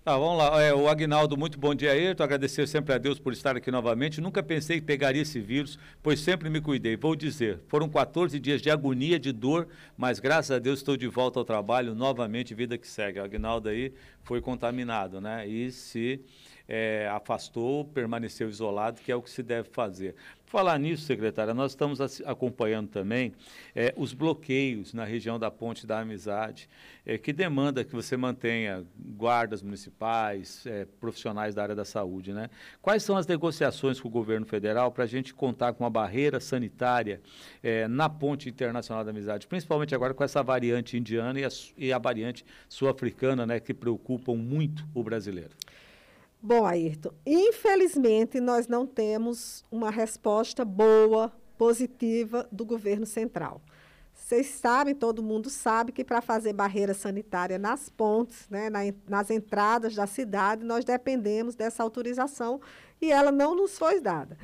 Tá, 0.03 0.17
vamos 0.17 0.39
lá. 0.39 0.59
É, 0.59 0.73
o 0.73 0.89
Agnaldo, 0.89 1.37
muito 1.37 1.59
bom 1.59 1.75
dia, 1.75 1.91
Ayrton. 1.91 2.23
Agradecer 2.23 2.67
sempre 2.67 2.91
a 2.93 2.97
Deus 2.97 3.19
por 3.19 3.33
estar 3.33 3.55
aqui 3.55 3.69
novamente. 3.69 4.19
Nunca 4.19 4.41
pensei 4.41 4.79
que 4.79 4.85
pegaria 4.85 5.21
esse 5.21 5.39
vírus, 5.39 5.77
pois 6.01 6.19
sempre 6.19 6.49
me 6.49 6.59
cuidei. 6.59 6.97
Vou 6.97 7.15
dizer, 7.15 7.59
foram 7.67 7.87
14 7.87 8.39
dias 8.39 8.63
de 8.63 8.71
agonia, 8.71 9.19
de 9.19 9.31
dor, 9.31 9.67
mas 9.95 10.19
graças 10.19 10.49
a 10.49 10.57
Deus 10.57 10.79
estou 10.79 10.97
de 10.97 11.07
volta 11.07 11.37
ao 11.37 11.45
trabalho, 11.45 11.93
novamente, 11.93 12.55
vida 12.55 12.79
que 12.79 12.87
segue. 12.87 13.19
O 13.19 13.23
Agnaldo 13.23 13.69
aí 13.69 13.93
foi 14.23 14.41
contaminado, 14.41 15.21
né? 15.21 15.47
E 15.47 15.71
se 15.71 16.19
é, 16.67 17.07
afastou, 17.11 17.85
permaneceu 17.85 18.49
isolado, 18.49 18.99
que 19.01 19.11
é 19.11 19.15
o 19.15 19.21
que 19.21 19.29
se 19.29 19.43
deve 19.43 19.69
fazer. 19.69 20.15
Falar 20.51 20.77
nisso, 20.77 21.05
secretária, 21.05 21.53
nós 21.53 21.71
estamos 21.71 22.01
acompanhando 22.25 22.89
também 22.89 23.31
é, 23.73 23.93
os 23.95 24.13
bloqueios 24.13 24.93
na 24.93 25.05
região 25.05 25.39
da 25.39 25.49
Ponte 25.49 25.87
da 25.87 26.01
Amizade, 26.01 26.67
é, 27.05 27.17
que 27.17 27.31
demanda 27.31 27.85
que 27.85 27.95
você 27.95 28.17
mantenha 28.17 28.85
guardas 29.15 29.61
municipais, 29.61 30.65
é, 30.67 30.85
profissionais 30.99 31.55
da 31.55 31.63
área 31.63 31.73
da 31.73 31.85
saúde. 31.85 32.33
Né? 32.33 32.49
Quais 32.81 33.01
são 33.01 33.15
as 33.15 33.25
negociações 33.25 34.01
com 34.01 34.09
o 34.09 34.11
governo 34.11 34.45
federal 34.45 34.91
para 34.91 35.05
a 35.05 35.07
gente 35.07 35.33
contar 35.33 35.71
com 35.71 35.85
uma 35.85 35.89
barreira 35.89 36.37
sanitária 36.41 37.21
na 37.89 38.09
Ponte 38.09 38.49
Internacional 38.49 39.05
da 39.05 39.11
Amizade, 39.11 39.47
principalmente 39.47 39.95
agora 39.95 40.13
com 40.13 40.23
essa 40.23 40.43
variante 40.43 40.97
indiana 40.97 41.39
e 41.39 41.45
a, 41.45 41.49
e 41.77 41.93
a 41.93 41.97
variante 41.97 42.43
sul-africana, 42.67 43.45
né, 43.45 43.61
que 43.61 43.73
preocupam 43.73 44.35
muito 44.35 44.85
o 44.93 45.01
brasileiro? 45.01 45.51
Bom, 46.43 46.65
Ayrton, 46.65 47.11
infelizmente 47.23 48.39
nós 48.39 48.67
não 48.67 48.87
temos 48.87 49.63
uma 49.69 49.91
resposta 49.91 50.65
boa, 50.65 51.31
positiva 51.55 52.49
do 52.51 52.65
governo 52.65 53.05
central. 53.05 53.61
Vocês 54.11 54.47
sabem, 54.47 54.95
todo 54.95 55.21
mundo 55.21 55.51
sabe 55.51 55.91
que 55.91 56.03
para 56.03 56.19
fazer 56.19 56.53
barreira 56.53 56.95
sanitária 56.95 57.59
nas 57.59 57.89
pontes, 57.89 58.49
né, 58.49 58.71
na, 58.71 58.79
nas 59.07 59.29
entradas 59.29 59.93
da 59.93 60.07
cidade, 60.07 60.65
nós 60.65 60.83
dependemos 60.83 61.53
dessa 61.53 61.83
autorização 61.83 62.59
e 62.99 63.11
ela 63.11 63.31
não 63.31 63.55
nos 63.55 63.77
foi 63.77 64.01
dada. 64.01 64.35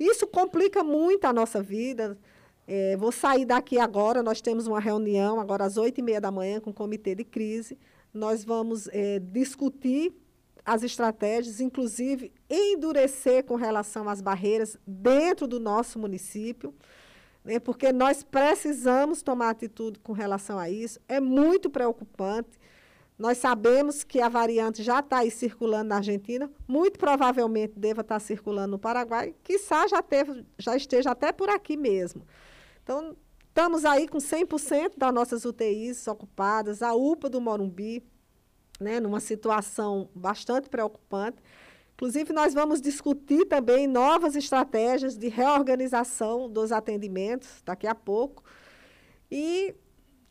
Isso 0.00 0.26
complica 0.26 0.82
muito 0.82 1.26
a 1.26 1.32
nossa 1.32 1.62
vida. 1.62 2.16
É, 2.66 2.96
vou 2.96 3.12
sair 3.12 3.44
daqui 3.44 3.78
agora, 3.78 4.22
nós 4.22 4.40
temos 4.40 4.66
uma 4.66 4.80
reunião 4.80 5.38
agora 5.38 5.64
às 5.64 5.76
oito 5.76 5.98
e 5.98 6.02
meia 6.02 6.22
da 6.22 6.30
manhã 6.30 6.58
com 6.58 6.70
o 6.70 6.74
comitê 6.74 7.14
de 7.14 7.22
crise. 7.22 7.78
Nós 8.14 8.42
vamos 8.42 8.88
é, 8.92 9.18
discutir 9.18 10.14
as 10.64 10.82
estratégias, 10.82 11.60
inclusive 11.60 12.32
endurecer 12.48 13.44
com 13.44 13.54
relação 13.54 14.08
às 14.08 14.20
barreiras 14.20 14.78
dentro 14.86 15.46
do 15.46 15.60
nosso 15.60 15.98
município, 15.98 16.74
né, 17.44 17.58
porque 17.58 17.92
nós 17.92 18.22
precisamos 18.22 19.22
tomar 19.22 19.50
atitude 19.50 20.00
com 20.00 20.12
relação 20.12 20.58
a 20.58 20.70
isso. 20.70 20.98
É 21.06 21.20
muito 21.20 21.68
preocupante. 21.68 22.58
Nós 23.18 23.38
sabemos 23.38 24.02
que 24.02 24.20
a 24.20 24.28
variante 24.28 24.82
já 24.82 24.98
está 24.98 25.18
aí 25.18 25.30
circulando 25.30 25.90
na 25.90 25.96
Argentina, 25.96 26.50
muito 26.66 26.98
provavelmente 26.98 27.78
deva 27.78 28.00
estar 28.00 28.16
tá 28.16 28.20
circulando 28.20 28.72
no 28.72 28.78
Paraguai, 28.78 29.34
quiçá 29.44 29.86
já, 29.86 30.02
teve, 30.02 30.44
já 30.58 30.76
esteja 30.76 31.12
até 31.12 31.30
por 31.30 31.48
aqui 31.48 31.76
mesmo. 31.76 32.26
Então, 32.82 33.16
estamos 33.46 33.84
aí 33.84 34.08
com 34.08 34.18
100% 34.18 34.94
das 34.96 35.14
nossas 35.14 35.44
UTIs 35.44 36.08
ocupadas, 36.08 36.82
a 36.82 36.92
UPA 36.92 37.30
do 37.30 37.40
Morumbi, 37.40 38.02
né, 38.80 39.00
numa 39.00 39.20
situação 39.20 40.08
bastante 40.14 40.68
preocupante. 40.68 41.38
Inclusive, 41.94 42.32
nós 42.32 42.52
vamos 42.52 42.80
discutir 42.80 43.46
também 43.46 43.86
novas 43.86 44.34
estratégias 44.34 45.16
de 45.16 45.28
reorganização 45.28 46.50
dos 46.50 46.72
atendimentos 46.72 47.62
daqui 47.64 47.86
a 47.86 47.94
pouco. 47.94 48.42
E, 49.30 49.74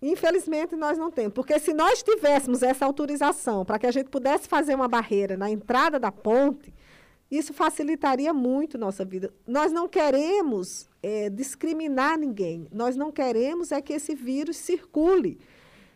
infelizmente, 0.02 0.76
nós 0.76 0.98
não 0.98 1.10
temos. 1.10 1.34
Porque 1.34 1.58
se 1.60 1.74
nós 1.74 2.04
tivéssemos 2.04 2.64
essa 2.64 2.86
autorização 2.86 3.64
para 3.64 3.80
que 3.80 3.88
a 3.88 3.92
gente 3.92 4.10
pudesse 4.10 4.48
fazer 4.48 4.76
uma 4.76 4.90
barreira 4.90 5.38
na 5.38 5.50
entrada 5.50 5.98
da 5.98 6.12
ponte, 6.12 6.74
isso 7.32 7.54
facilitaria 7.54 8.34
muito 8.34 8.78
nossa 8.78 9.04
vida. 9.06 9.34
Nós 9.48 9.72
não 9.72 9.88
queremos 9.88 10.90
é, 11.02 11.30
discriminar 11.30 12.18
ninguém. 12.18 12.68
Nós 12.72 12.96
não 12.96 13.12
queremos 13.12 13.72
é 13.72 13.82
que 13.82 13.94
esse 13.94 14.14
vírus 14.14 14.58
circule. 14.58 15.40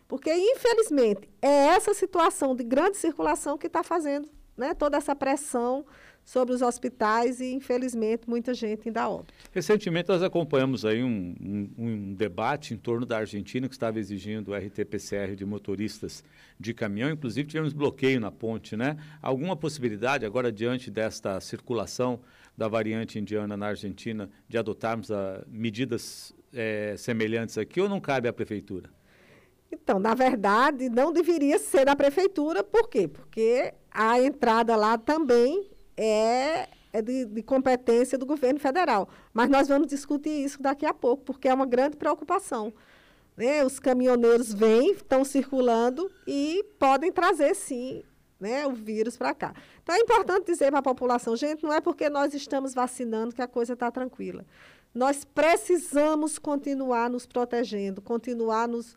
Porque, 0.08 0.34
infelizmente, 0.34 1.30
é 1.41 1.67
essa 1.67 1.93
situação 1.93 2.56
de 2.56 2.63
grande 2.63 2.98
circulação 2.98 3.58
que 3.58 3.67
está 3.67 3.84
fazendo 3.84 4.30
né, 4.56 4.74
toda 4.74 4.98
essa 4.98 5.15
pressão 5.15 5.86
sobre 6.28 6.54
os 6.54 6.62
hospitais 6.62 7.39
e, 7.39 7.54
infelizmente, 7.54 8.30
muita 8.30 8.54
gente 8.54 8.89
ainda 8.89 9.08
óbito. 9.08 9.34
Recentemente, 9.54 10.10
nós 10.10 10.22
acompanhamos 10.22 10.84
aí 10.84 11.02
um, 11.02 11.34
um, 11.39 11.70
um, 11.78 12.13
debate 12.13 12.74
em 12.74 12.78
torno 12.78 13.06
da 13.06 13.20
Argentina 13.20 13.65
que 13.65 13.74
estava 13.74 13.98
exigindo 13.98 14.50
o 14.50 14.54
RT-PCR 14.54 15.36
de 15.38 15.46
motoristas 15.46 16.26
de 16.60 16.74
caminhão, 16.74 17.10
inclusive 17.10 17.48
tivemos 17.48 17.72
bloqueio 17.72 18.20
na 18.20 18.30
ponte, 18.30 18.76
né? 18.76 18.98
Alguma 19.22 19.56
possibilidade, 19.56 20.26
agora, 20.26 20.52
diante 20.52 20.91
desta 20.91 21.39
circulação 21.39 22.20
da 22.58 22.67
variante 22.67 23.17
indiana 23.17 23.56
na 23.56 23.67
Argentina, 23.67 24.30
de 24.50 24.58
adotarmos 24.58 25.10
ah, 25.10 25.46
medidas 25.48 26.34
é, 26.54 26.96
semelhantes 26.98 27.58
aqui 27.58 27.80
ou 27.80 27.88
não 27.88 28.02
cabe 28.02 28.28
à 28.28 28.34
Prefeitura? 28.34 28.89
Então, 29.71 29.99
na 29.99 30.13
verdade, 30.13 30.89
não 30.89 31.12
deveria 31.12 31.60
ser 31.60 31.86
da 31.86 31.95
prefeitura, 31.95 32.63
por 32.63 32.89
quê? 32.89 33.08
Porque 33.08 33.73
a 33.91 34.21
entrada 34.21 34.75
lá 34.75 34.97
também 34.97 35.69
é, 35.95 36.69
é 36.93 37.01
de, 37.01 37.25
de, 37.25 37.43
competência 37.43 38.17
do 38.17 38.25
governo 38.25 38.60
federal. 38.60 39.10
Mas 39.34 39.49
nós 39.49 39.67
vamos 39.67 39.88
discutir 39.88 40.30
isso 40.30 40.62
daqui 40.62 40.86
a 40.86 40.93
pouco, 40.93 41.23
porque 41.23 41.47
é 41.47 41.53
uma 41.53 41.65
grande 41.65 41.97
preocupação. 41.97 42.73
Né? 43.36 43.63
Os 43.63 43.80
caminhoneiros 43.80 44.53
vêm, 44.53 44.91
estão 44.91 45.25
circulando 45.25 46.10
e 46.25 46.63
podem 46.80 47.12
trazer, 47.12 47.53
sim, 47.56 48.03
né, 48.39 48.65
o 48.67 48.73
vírus 48.73 49.17
para 49.17 49.34
cá. 49.34 49.53
Então, 49.82 49.95
é 49.95 49.99
importante 49.99 50.45
dizer 50.45 50.69
para 50.69 50.80
a 50.80 50.84
população, 50.84 51.36
gente, 51.36 51.63
não 51.63 51.73
é 51.73 51.82
porque 51.82 52.10
nós 52.10 52.34
estamos 52.34 52.73
vacinando 52.73 53.34
que 53.34 53.41
a 53.41 53.47
coisa 53.47 53.73
está 53.73 53.91
tranquila. 53.91 54.45
Nós 54.93 55.23
precisamos 55.23 56.39
continuar 56.39 57.10
nos 57.10 57.25
protegendo, 57.25 58.01
continuar 58.01 58.67
nos 58.67 58.95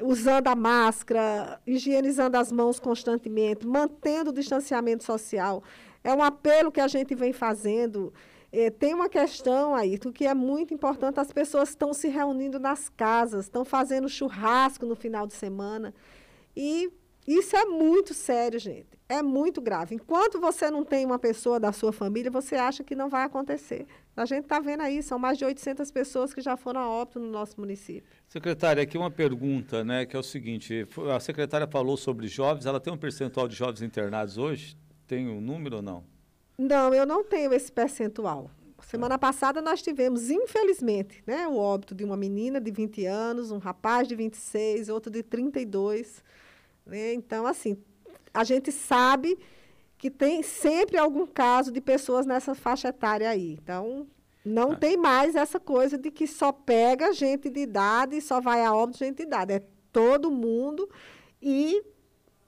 usando 0.00 0.48
a 0.48 0.54
máscara, 0.54 1.60
higienizando 1.66 2.36
as 2.36 2.52
mãos 2.52 2.78
constantemente, 2.78 3.66
mantendo 3.66 4.30
o 4.30 4.32
distanciamento 4.32 5.04
social. 5.04 5.62
É 6.04 6.12
um 6.12 6.22
apelo 6.22 6.70
que 6.70 6.80
a 6.80 6.88
gente 6.88 7.14
vem 7.14 7.32
fazendo. 7.32 8.12
É, 8.52 8.70
tem 8.70 8.94
uma 8.94 9.08
questão 9.08 9.74
aí, 9.74 9.98
que 9.98 10.26
é 10.26 10.34
muito 10.34 10.72
importante: 10.72 11.18
as 11.18 11.32
pessoas 11.32 11.70
estão 11.70 11.92
se 11.92 12.08
reunindo 12.08 12.58
nas 12.58 12.88
casas, 12.88 13.46
estão 13.46 13.64
fazendo 13.64 14.08
churrasco 14.08 14.86
no 14.86 14.94
final 14.94 15.26
de 15.26 15.34
semana. 15.34 15.94
E 16.56 16.90
isso 17.26 17.56
é 17.56 17.64
muito 17.64 18.14
sério, 18.14 18.58
gente. 18.58 18.96
É 19.08 19.22
muito 19.22 19.60
grave. 19.60 19.94
Enquanto 19.94 20.40
você 20.40 20.70
não 20.70 20.84
tem 20.84 21.04
uma 21.04 21.18
pessoa 21.18 21.58
da 21.58 21.72
sua 21.72 21.92
família, 21.92 22.30
você 22.30 22.54
acha 22.54 22.84
que 22.84 22.94
não 22.94 23.08
vai 23.08 23.24
acontecer. 23.24 23.86
A 24.16 24.24
gente 24.24 24.44
está 24.44 24.58
vendo 24.58 24.80
aí, 24.80 25.02
são 25.02 25.18
mais 25.18 25.36
de 25.36 25.44
800 25.44 25.90
pessoas 25.90 26.32
que 26.32 26.40
já 26.40 26.56
foram 26.56 26.80
a 26.80 26.88
óbito 26.88 27.20
no 27.20 27.30
nosso 27.30 27.60
município. 27.60 28.16
Secretária, 28.26 28.82
aqui 28.82 28.96
uma 28.96 29.10
pergunta, 29.10 29.84
né, 29.84 30.06
que 30.06 30.16
é 30.16 30.18
o 30.18 30.22
seguinte, 30.22 30.88
a 31.14 31.20
secretária 31.20 31.66
falou 31.66 31.98
sobre 31.98 32.26
jovens, 32.26 32.64
ela 32.64 32.80
tem 32.80 32.90
um 32.90 32.96
percentual 32.96 33.46
de 33.46 33.54
jovens 33.54 33.82
internados 33.82 34.38
hoje? 34.38 34.74
Tem 35.06 35.28
um 35.28 35.38
número 35.38 35.76
ou 35.76 35.82
não? 35.82 36.02
Não, 36.56 36.94
eu 36.94 37.04
não 37.04 37.22
tenho 37.22 37.52
esse 37.52 37.70
percentual. 37.70 38.50
Semana 38.82 39.18
passada 39.18 39.60
nós 39.60 39.82
tivemos, 39.82 40.30
infelizmente, 40.30 41.22
né, 41.26 41.46
o 41.46 41.58
óbito 41.58 41.94
de 41.94 42.02
uma 42.02 42.16
menina 42.16 42.58
de 42.58 42.70
20 42.70 43.04
anos, 43.04 43.50
um 43.50 43.58
rapaz 43.58 44.08
de 44.08 44.14
26, 44.14 44.88
outro 44.88 45.10
de 45.10 45.22
32. 45.22 46.24
Né? 46.86 47.12
Então, 47.12 47.46
assim, 47.46 47.76
a 48.32 48.44
gente 48.44 48.72
sabe 48.72 49.38
que 50.06 50.10
tem 50.10 50.40
sempre 50.40 50.96
algum 50.96 51.26
caso 51.26 51.72
de 51.72 51.80
pessoas 51.80 52.26
nessa 52.26 52.54
faixa 52.54 52.88
etária 52.88 53.28
aí. 53.28 53.58
Então, 53.60 54.06
não 54.44 54.70
ah. 54.70 54.76
tem 54.76 54.96
mais 54.96 55.34
essa 55.34 55.58
coisa 55.58 55.98
de 55.98 56.12
que 56.12 56.28
só 56.28 56.52
pega 56.52 57.12
gente 57.12 57.50
de 57.50 57.58
idade 57.58 58.16
e 58.16 58.20
só 58.20 58.40
vai 58.40 58.64
a 58.64 58.72
óbito 58.72 59.00
gente 59.00 59.16
de 59.16 59.22
idade. 59.24 59.54
É 59.54 59.62
todo 59.92 60.30
mundo 60.30 60.88
e 61.42 61.82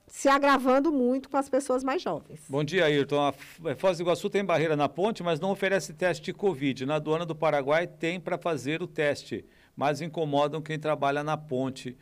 se 0.07 0.29
agravando 0.29 0.93
muito 0.93 1.29
com 1.29 1.37
as 1.37 1.49
pessoas 1.49 1.83
mais 1.83 2.01
jovens. 2.01 2.45
Bom 2.49 2.63
dia, 2.63 2.85
Ayrton. 2.85 3.21
A 3.21 3.35
é, 3.65 3.75
Foz 3.75 3.99
do 3.99 4.05
Iguaçu 4.05 4.31
tem 4.31 4.45
barreira 4.45 4.77
na 4.77 4.89
ponte, 4.89 5.25
mas 5.25 5.41
não 5.41 5.51
oferece 5.51 5.93
teste 5.93 6.27
de 6.27 6.33
Covid. 6.33 6.87
Na 6.87 6.95
aduana 6.95 7.27
do 7.27 7.35
Paraguai 7.35 7.89
tem 7.89 8.21
para 8.21 8.39
fazer 8.39 8.81
o 8.83 8.87
teste, 8.87 9.45
mas 9.75 10.01
incomodam 10.01 10.63
quem 10.63 10.79
trabalha 10.79 11.25
na 11.25 11.37
ponte. 11.37 11.99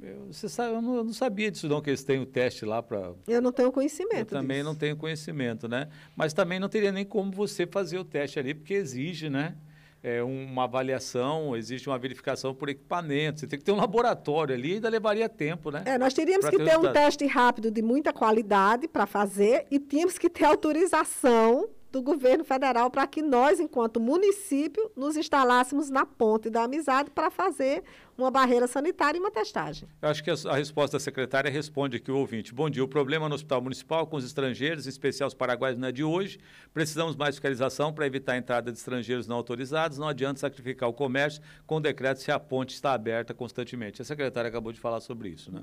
Eu, 0.00 0.32
você 0.32 0.48
sabe, 0.48 0.74
eu 0.74 0.82
não, 0.82 0.96
eu 0.96 1.04
não, 1.04 1.12
sabia 1.12 1.50
disso 1.50 1.68
não, 1.68 1.80
que 1.80 1.90
eles 1.90 2.04
têm 2.04 2.20
o 2.20 2.26
teste 2.26 2.64
lá 2.64 2.82
para... 2.82 3.12
Eu 3.26 3.42
não 3.42 3.50
tenho 3.50 3.72
conhecimento 3.72 4.18
Eu 4.18 4.26
também 4.26 4.58
disso. 4.58 4.68
não 4.68 4.74
tenho 4.74 4.96
conhecimento, 4.96 5.68
né? 5.68 5.88
Mas 6.14 6.32
também 6.32 6.60
não 6.60 6.68
teria 6.68 6.92
nem 6.92 7.04
como 7.04 7.32
você 7.32 7.66
fazer 7.66 7.98
o 7.98 8.04
teste 8.04 8.38
ali, 8.38 8.54
porque 8.54 8.74
exige, 8.74 9.28
né? 9.28 9.56
É, 10.00 10.22
uma 10.22 10.64
avaliação, 10.64 11.56
existe 11.56 11.88
uma 11.88 11.98
verificação 11.98 12.54
por 12.54 12.68
equipamento, 12.68 13.40
você 13.40 13.48
tem 13.48 13.58
que 13.58 13.64
ter 13.64 13.72
um 13.72 13.76
laboratório 13.76 14.54
ali, 14.54 14.74
ainda 14.74 14.88
levaria 14.88 15.28
tempo, 15.28 15.72
né? 15.72 15.82
É, 15.84 15.98
nós 15.98 16.14
teríamos 16.14 16.42
pra 16.42 16.52
que 16.52 16.58
ter, 16.58 16.70
ter 16.70 16.78
um 16.78 16.92
teste 16.92 17.26
rápido 17.26 17.68
de 17.68 17.82
muita 17.82 18.12
qualidade 18.12 18.86
para 18.86 19.06
fazer 19.06 19.66
e 19.68 19.80
tínhamos 19.80 20.16
que 20.16 20.30
ter 20.30 20.44
autorização 20.44 21.68
do 21.90 22.02
governo 22.02 22.44
federal 22.44 22.90
para 22.90 23.06
que 23.06 23.22
nós, 23.22 23.60
enquanto 23.60 23.98
município, 23.98 24.90
nos 24.96 25.16
instalássemos 25.16 25.88
na 25.88 26.04
ponte 26.04 26.50
da 26.50 26.64
amizade 26.64 27.10
para 27.10 27.30
fazer 27.30 27.82
uma 28.16 28.30
barreira 28.30 28.66
sanitária 28.66 29.16
e 29.16 29.20
uma 29.20 29.30
testagem. 29.30 29.88
Eu 30.02 30.08
acho 30.08 30.22
que 30.22 30.30
a, 30.30 30.34
a, 30.48 30.56
resposta 30.56 30.96
da 30.96 31.00
secretária 31.00 31.50
responde 31.50 31.96
aqui 31.96 32.10
o 32.10 32.16
ouvinte. 32.16 32.52
Bom 32.52 32.68
dia, 32.68 32.82
o 32.82 32.88
problema 32.88 33.28
no 33.28 33.34
hospital 33.34 33.62
municipal 33.62 34.06
com 34.06 34.16
os 34.16 34.24
estrangeiros, 34.24 34.86
em 34.86 34.90
especial 34.90 35.28
os 35.28 35.34
paraguaios, 35.34 35.78
não 35.78 35.88
é 35.88 35.92
de 35.92 36.02
hoje. 36.02 36.38
Precisamos 36.74 37.14
mais 37.14 37.36
fiscalização 37.36 37.92
para 37.92 38.06
evitar 38.06 38.32
a 38.32 38.38
entrada 38.38 38.72
de 38.72 38.78
estrangeiros 38.78 39.28
não 39.28 39.36
autorizados. 39.36 39.98
Não 39.98 40.08
adianta 40.08 40.40
sacrificar 40.40 40.88
o 40.88 40.92
comércio 40.92 41.40
com 41.66 41.80
decreto 41.80 42.20
se 42.20 42.30
a 42.32 42.40
ponte 42.40 42.74
está 42.74 42.92
aberta 42.92 43.32
constantemente. 43.32 44.02
A 44.02 44.04
secretária 44.04 44.48
acabou 44.48 44.72
de 44.72 44.80
falar 44.80 45.00
sobre 45.00 45.28
isso, 45.28 45.52
né? 45.52 45.62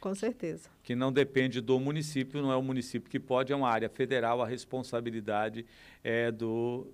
Com 0.00 0.14
certeza. 0.14 0.68
Que 0.82 0.94
não 0.94 1.12
depende 1.12 1.60
do 1.60 1.78
município, 1.78 2.40
não 2.40 2.52
é 2.52 2.56
o 2.56 2.62
município 2.62 3.10
que 3.10 3.18
pode, 3.18 3.52
é 3.52 3.56
uma 3.56 3.68
área 3.68 3.88
federal, 3.88 4.40
a 4.40 4.46
responsabilidade 4.46 5.66
é 6.04 6.30
do, 6.30 6.86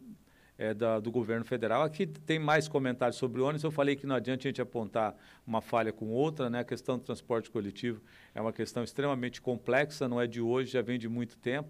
é 0.56 0.72
da, 0.72 0.98
do 1.00 1.10
governo 1.10 1.44
federal. 1.44 1.82
Aqui 1.82 2.06
tem 2.06 2.38
mais 2.38 2.66
comentários 2.68 3.16
sobre 3.16 3.40
o 3.40 3.44
ônibus. 3.44 3.62
Eu 3.62 3.70
falei 3.70 3.96
que 3.96 4.06
não 4.06 4.16
adianta 4.16 4.40
a 4.40 4.48
gente 4.48 4.62
apontar 4.62 5.14
uma 5.46 5.60
falha 5.60 5.92
com 5.92 6.10
outra, 6.10 6.48
né? 6.48 6.60
A 6.60 6.64
questão 6.64 6.96
do 6.96 7.04
transporte 7.04 7.50
coletivo 7.50 8.00
é 8.34 8.40
uma 8.40 8.52
questão 8.52 8.82
extremamente 8.82 9.40
complexa, 9.40 10.08
não 10.08 10.20
é 10.20 10.26
de 10.26 10.40
hoje, 10.40 10.72
já 10.72 10.82
vem 10.82 10.98
de 10.98 11.08
muito 11.08 11.36
tempo. 11.38 11.68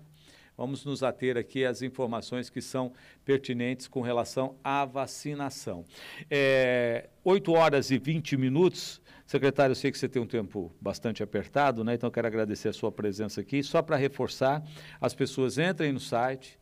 Vamos 0.57 0.85
nos 0.85 1.03
ater 1.03 1.37
aqui 1.37 1.65
às 1.65 1.83
informações 1.83 2.49
que 2.49 2.61
são 2.61 2.93
pertinentes 3.25 3.89
com 3.89 4.01
relação 4.01 4.55
à 4.63 4.85
vacinação. 4.85 5.85
É, 6.31 7.09
8 7.25 7.53
horas 7.53 7.91
e 7.91 7.99
20 7.99 8.37
minutos. 8.37 9.03
Secretário, 9.27 9.73
eu 9.73 9.77
sei 9.77 9.91
que 9.91 9.99
você 9.99 10.09
tem 10.09 10.23
um 10.23 10.27
tempo 10.27 10.73
bastante 10.81 11.23
apertado, 11.23 11.83
né? 11.83 11.95
então 11.95 12.11
quero 12.11 12.27
agradecer 12.27 12.69
a 12.69 12.73
sua 12.73 12.93
presença 12.93 13.41
aqui. 13.41 13.63
Só 13.63 13.83
para 13.83 13.97
reforçar, 13.97 14.63
as 15.01 15.15
pessoas 15.15 15.59
entrem 15.59 15.93
no 15.93 15.99
site, 15.99 16.57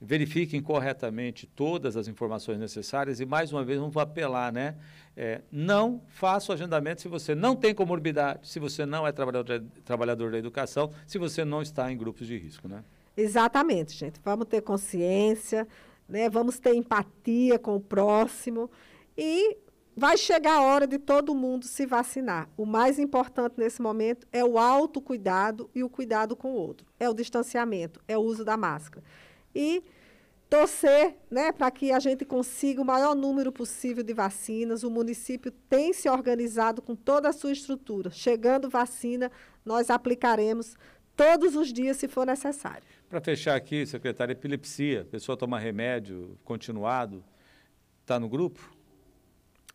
verifiquem 0.00 0.60
corretamente 0.60 1.46
todas 1.46 1.96
as 1.96 2.06
informações 2.06 2.58
necessárias 2.58 3.18
e, 3.18 3.24
mais 3.24 3.52
uma 3.52 3.64
vez, 3.64 3.78
vamos 3.78 3.96
apelar, 3.96 4.52
né? 4.52 4.76
É, 5.16 5.40
não 5.50 6.02
faça 6.08 6.52
o 6.52 6.54
agendamento 6.54 7.00
se 7.00 7.08
você 7.08 7.34
não 7.34 7.56
tem 7.56 7.74
comorbidade, 7.74 8.46
se 8.46 8.60
você 8.60 8.84
não 8.84 9.06
é 9.06 9.12
trabalhador, 9.12 9.62
trabalhador 9.84 10.30
da 10.30 10.38
educação, 10.38 10.90
se 11.06 11.18
você 11.18 11.44
não 11.44 11.62
está 11.62 11.90
em 11.90 11.96
grupos 11.96 12.26
de 12.26 12.36
risco, 12.36 12.68
né? 12.68 12.84
Exatamente, 13.16 13.92
gente. 13.92 14.20
Vamos 14.24 14.46
ter 14.46 14.62
consciência, 14.62 15.66
né? 16.08 16.28
vamos 16.28 16.58
ter 16.58 16.74
empatia 16.74 17.58
com 17.58 17.76
o 17.76 17.80
próximo 17.80 18.70
e 19.16 19.56
vai 19.96 20.16
chegar 20.16 20.54
a 20.54 20.62
hora 20.62 20.86
de 20.86 20.98
todo 20.98 21.34
mundo 21.34 21.66
se 21.66 21.84
vacinar. 21.86 22.48
O 22.56 22.64
mais 22.64 22.98
importante 22.98 23.54
nesse 23.58 23.82
momento 23.82 24.26
é 24.32 24.44
o 24.44 24.58
autocuidado 24.58 25.70
e 25.74 25.84
o 25.84 25.90
cuidado 25.90 26.34
com 26.34 26.52
o 26.52 26.56
outro. 26.56 26.86
É 26.98 27.08
o 27.08 27.14
distanciamento, 27.14 28.00
é 28.08 28.16
o 28.16 28.22
uso 28.22 28.44
da 28.44 28.56
máscara. 28.56 29.04
E 29.54 29.82
torcer 30.48 31.16
né, 31.30 31.50
para 31.50 31.70
que 31.70 31.90
a 31.92 31.98
gente 31.98 32.26
consiga 32.26 32.82
o 32.82 32.84
maior 32.84 33.14
número 33.14 33.50
possível 33.50 34.02
de 34.02 34.12
vacinas. 34.12 34.82
O 34.82 34.90
município 34.90 35.50
tem 35.50 35.94
se 35.94 36.08
organizado 36.08 36.82
com 36.82 36.94
toda 36.94 37.28
a 37.28 37.32
sua 37.32 37.52
estrutura. 37.52 38.10
Chegando 38.10 38.68
vacina, 38.68 39.30
nós 39.64 39.88
aplicaremos 39.88 40.76
todos 41.16 41.56
os 41.56 41.72
dias, 41.72 41.96
se 41.96 42.08
for 42.08 42.26
necessário. 42.26 42.82
Para 43.12 43.20
fechar 43.20 43.54
aqui, 43.56 43.84
secretária, 43.84 44.32
epilepsia, 44.32 45.06
pessoa 45.10 45.36
toma 45.36 45.58
remédio 45.58 46.38
continuado, 46.42 47.22
está 48.00 48.18
no 48.18 48.26
grupo? 48.26 48.74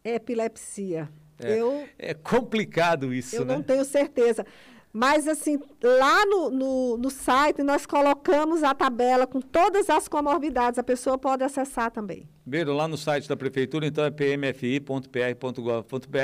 Epilepsia. 0.04 1.08
É, 1.38 1.62
eu, 1.62 1.88
é 2.00 2.16
complicado 2.16 3.14
isso, 3.14 3.36
eu 3.36 3.46
né? 3.46 3.54
Eu 3.54 3.58
não 3.58 3.64
tenho 3.64 3.86
certeza. 3.86 4.44
Mas, 4.92 5.28
assim, 5.28 5.60
lá 5.84 6.26
no, 6.26 6.50
no, 6.50 6.98
no, 6.98 7.12
site 7.12 7.62
nós 7.62 7.86
colocamos 7.86 8.64
a 8.64 8.74
tabela 8.74 9.28
com 9.28 9.40
todas 9.40 9.88
as 9.88 10.08
comorbidades, 10.08 10.80
a 10.80 10.84
pessoa 10.84 11.16
pode 11.16 11.44
acessar 11.44 11.92
também. 11.92 12.28
Beiro, 12.48 12.74
lá 12.74 12.88
no 12.88 12.98
site 12.98 13.28
da 13.28 13.36
Prefeitura, 13.36 13.86
então 13.86 14.06
é 14.06 14.10
pmfi.pr.gov.br, 14.10 14.88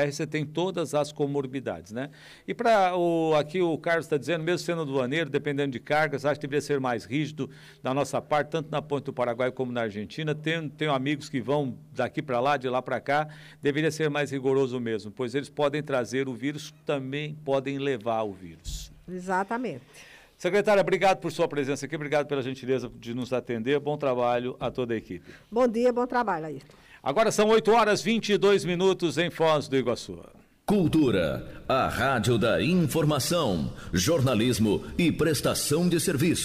você 0.10 0.26
tem 0.26 0.46
todas 0.46 0.96
as 0.96 1.12
comorbidades, 1.12 1.92
né? 1.92 2.10
E 2.48 2.54
para 2.54 2.96
o 2.96 3.36
aqui 3.36 3.62
o 3.62 3.78
Carlos 3.78 4.06
está 4.06 4.16
dizendo, 4.16 4.42
mesmo 4.42 4.60
sendo 4.60 4.86
doaneiro, 4.86 5.30
dependendo 5.30 5.74
de 5.74 5.82
cargas, 5.82 6.24
acho 6.24 6.40
que 6.40 6.48
deveria 6.48 6.62
ser 6.62 6.80
mais 6.80 7.04
rígido 7.04 7.50
da 7.82 7.94
nossa 7.94 8.22
parte, 8.22 8.52
tanto 8.52 8.72
na 8.72 8.82
ponte 8.82 9.04
do 9.04 9.14
Paraguai 9.14 9.52
como 9.52 9.74
na 9.74 9.82
Argentina. 9.82 10.34
Tenho, 10.34 10.70
tenho 10.70 10.94
amigos 10.94 11.28
que 11.28 11.42
vão 11.42 11.78
daqui 11.92 12.22
para 12.22 12.40
lá, 12.40 12.56
de 12.56 12.70
lá 12.70 12.82
para 12.82 13.02
cá, 13.02 13.28
deveria 13.62 13.92
ser 13.92 14.10
mais 14.10 14.32
rigoroso 14.32 14.80
mesmo, 14.80 15.12
pois 15.12 15.36
eles 15.36 15.50
podem 15.50 15.84
trazer 15.84 16.30
o 16.30 16.34
vírus, 16.34 16.74
também 16.86 17.36
podem 17.44 17.78
levar 17.78 18.24
o 18.24 18.32
vírus. 18.32 18.94
Exatamente. 19.10 20.13
Secretária, 20.44 20.82
obrigado 20.82 21.20
por 21.20 21.32
sua 21.32 21.48
presença 21.48 21.86
aqui, 21.86 21.96
obrigado 21.96 22.28
pela 22.28 22.42
gentileza 22.42 22.92
de 23.00 23.14
nos 23.14 23.32
atender. 23.32 23.80
Bom 23.80 23.96
trabalho 23.96 24.58
a 24.60 24.70
toda 24.70 24.94
a 24.94 24.98
equipe. 24.98 25.24
Bom 25.50 25.66
dia, 25.66 25.94
bom 25.94 26.06
trabalho, 26.06 26.48
aí. 26.48 26.62
Agora 27.02 27.32
são 27.32 27.48
8 27.48 27.72
horas 27.72 28.02
e 28.02 28.04
22 28.04 28.66
minutos 28.66 29.18
em 29.18 29.32
Foz 29.32 29.70
do 29.70 29.78
Iguaçu. 29.78 30.20
Cultura, 30.66 31.64
a 31.66 31.88
rádio 31.88 32.38
da 32.38 32.62
informação, 32.62 33.72
jornalismo 33.94 34.84
e 34.98 35.14
prestação 35.14 35.88
de 35.88 35.98
serviço. 35.98 36.42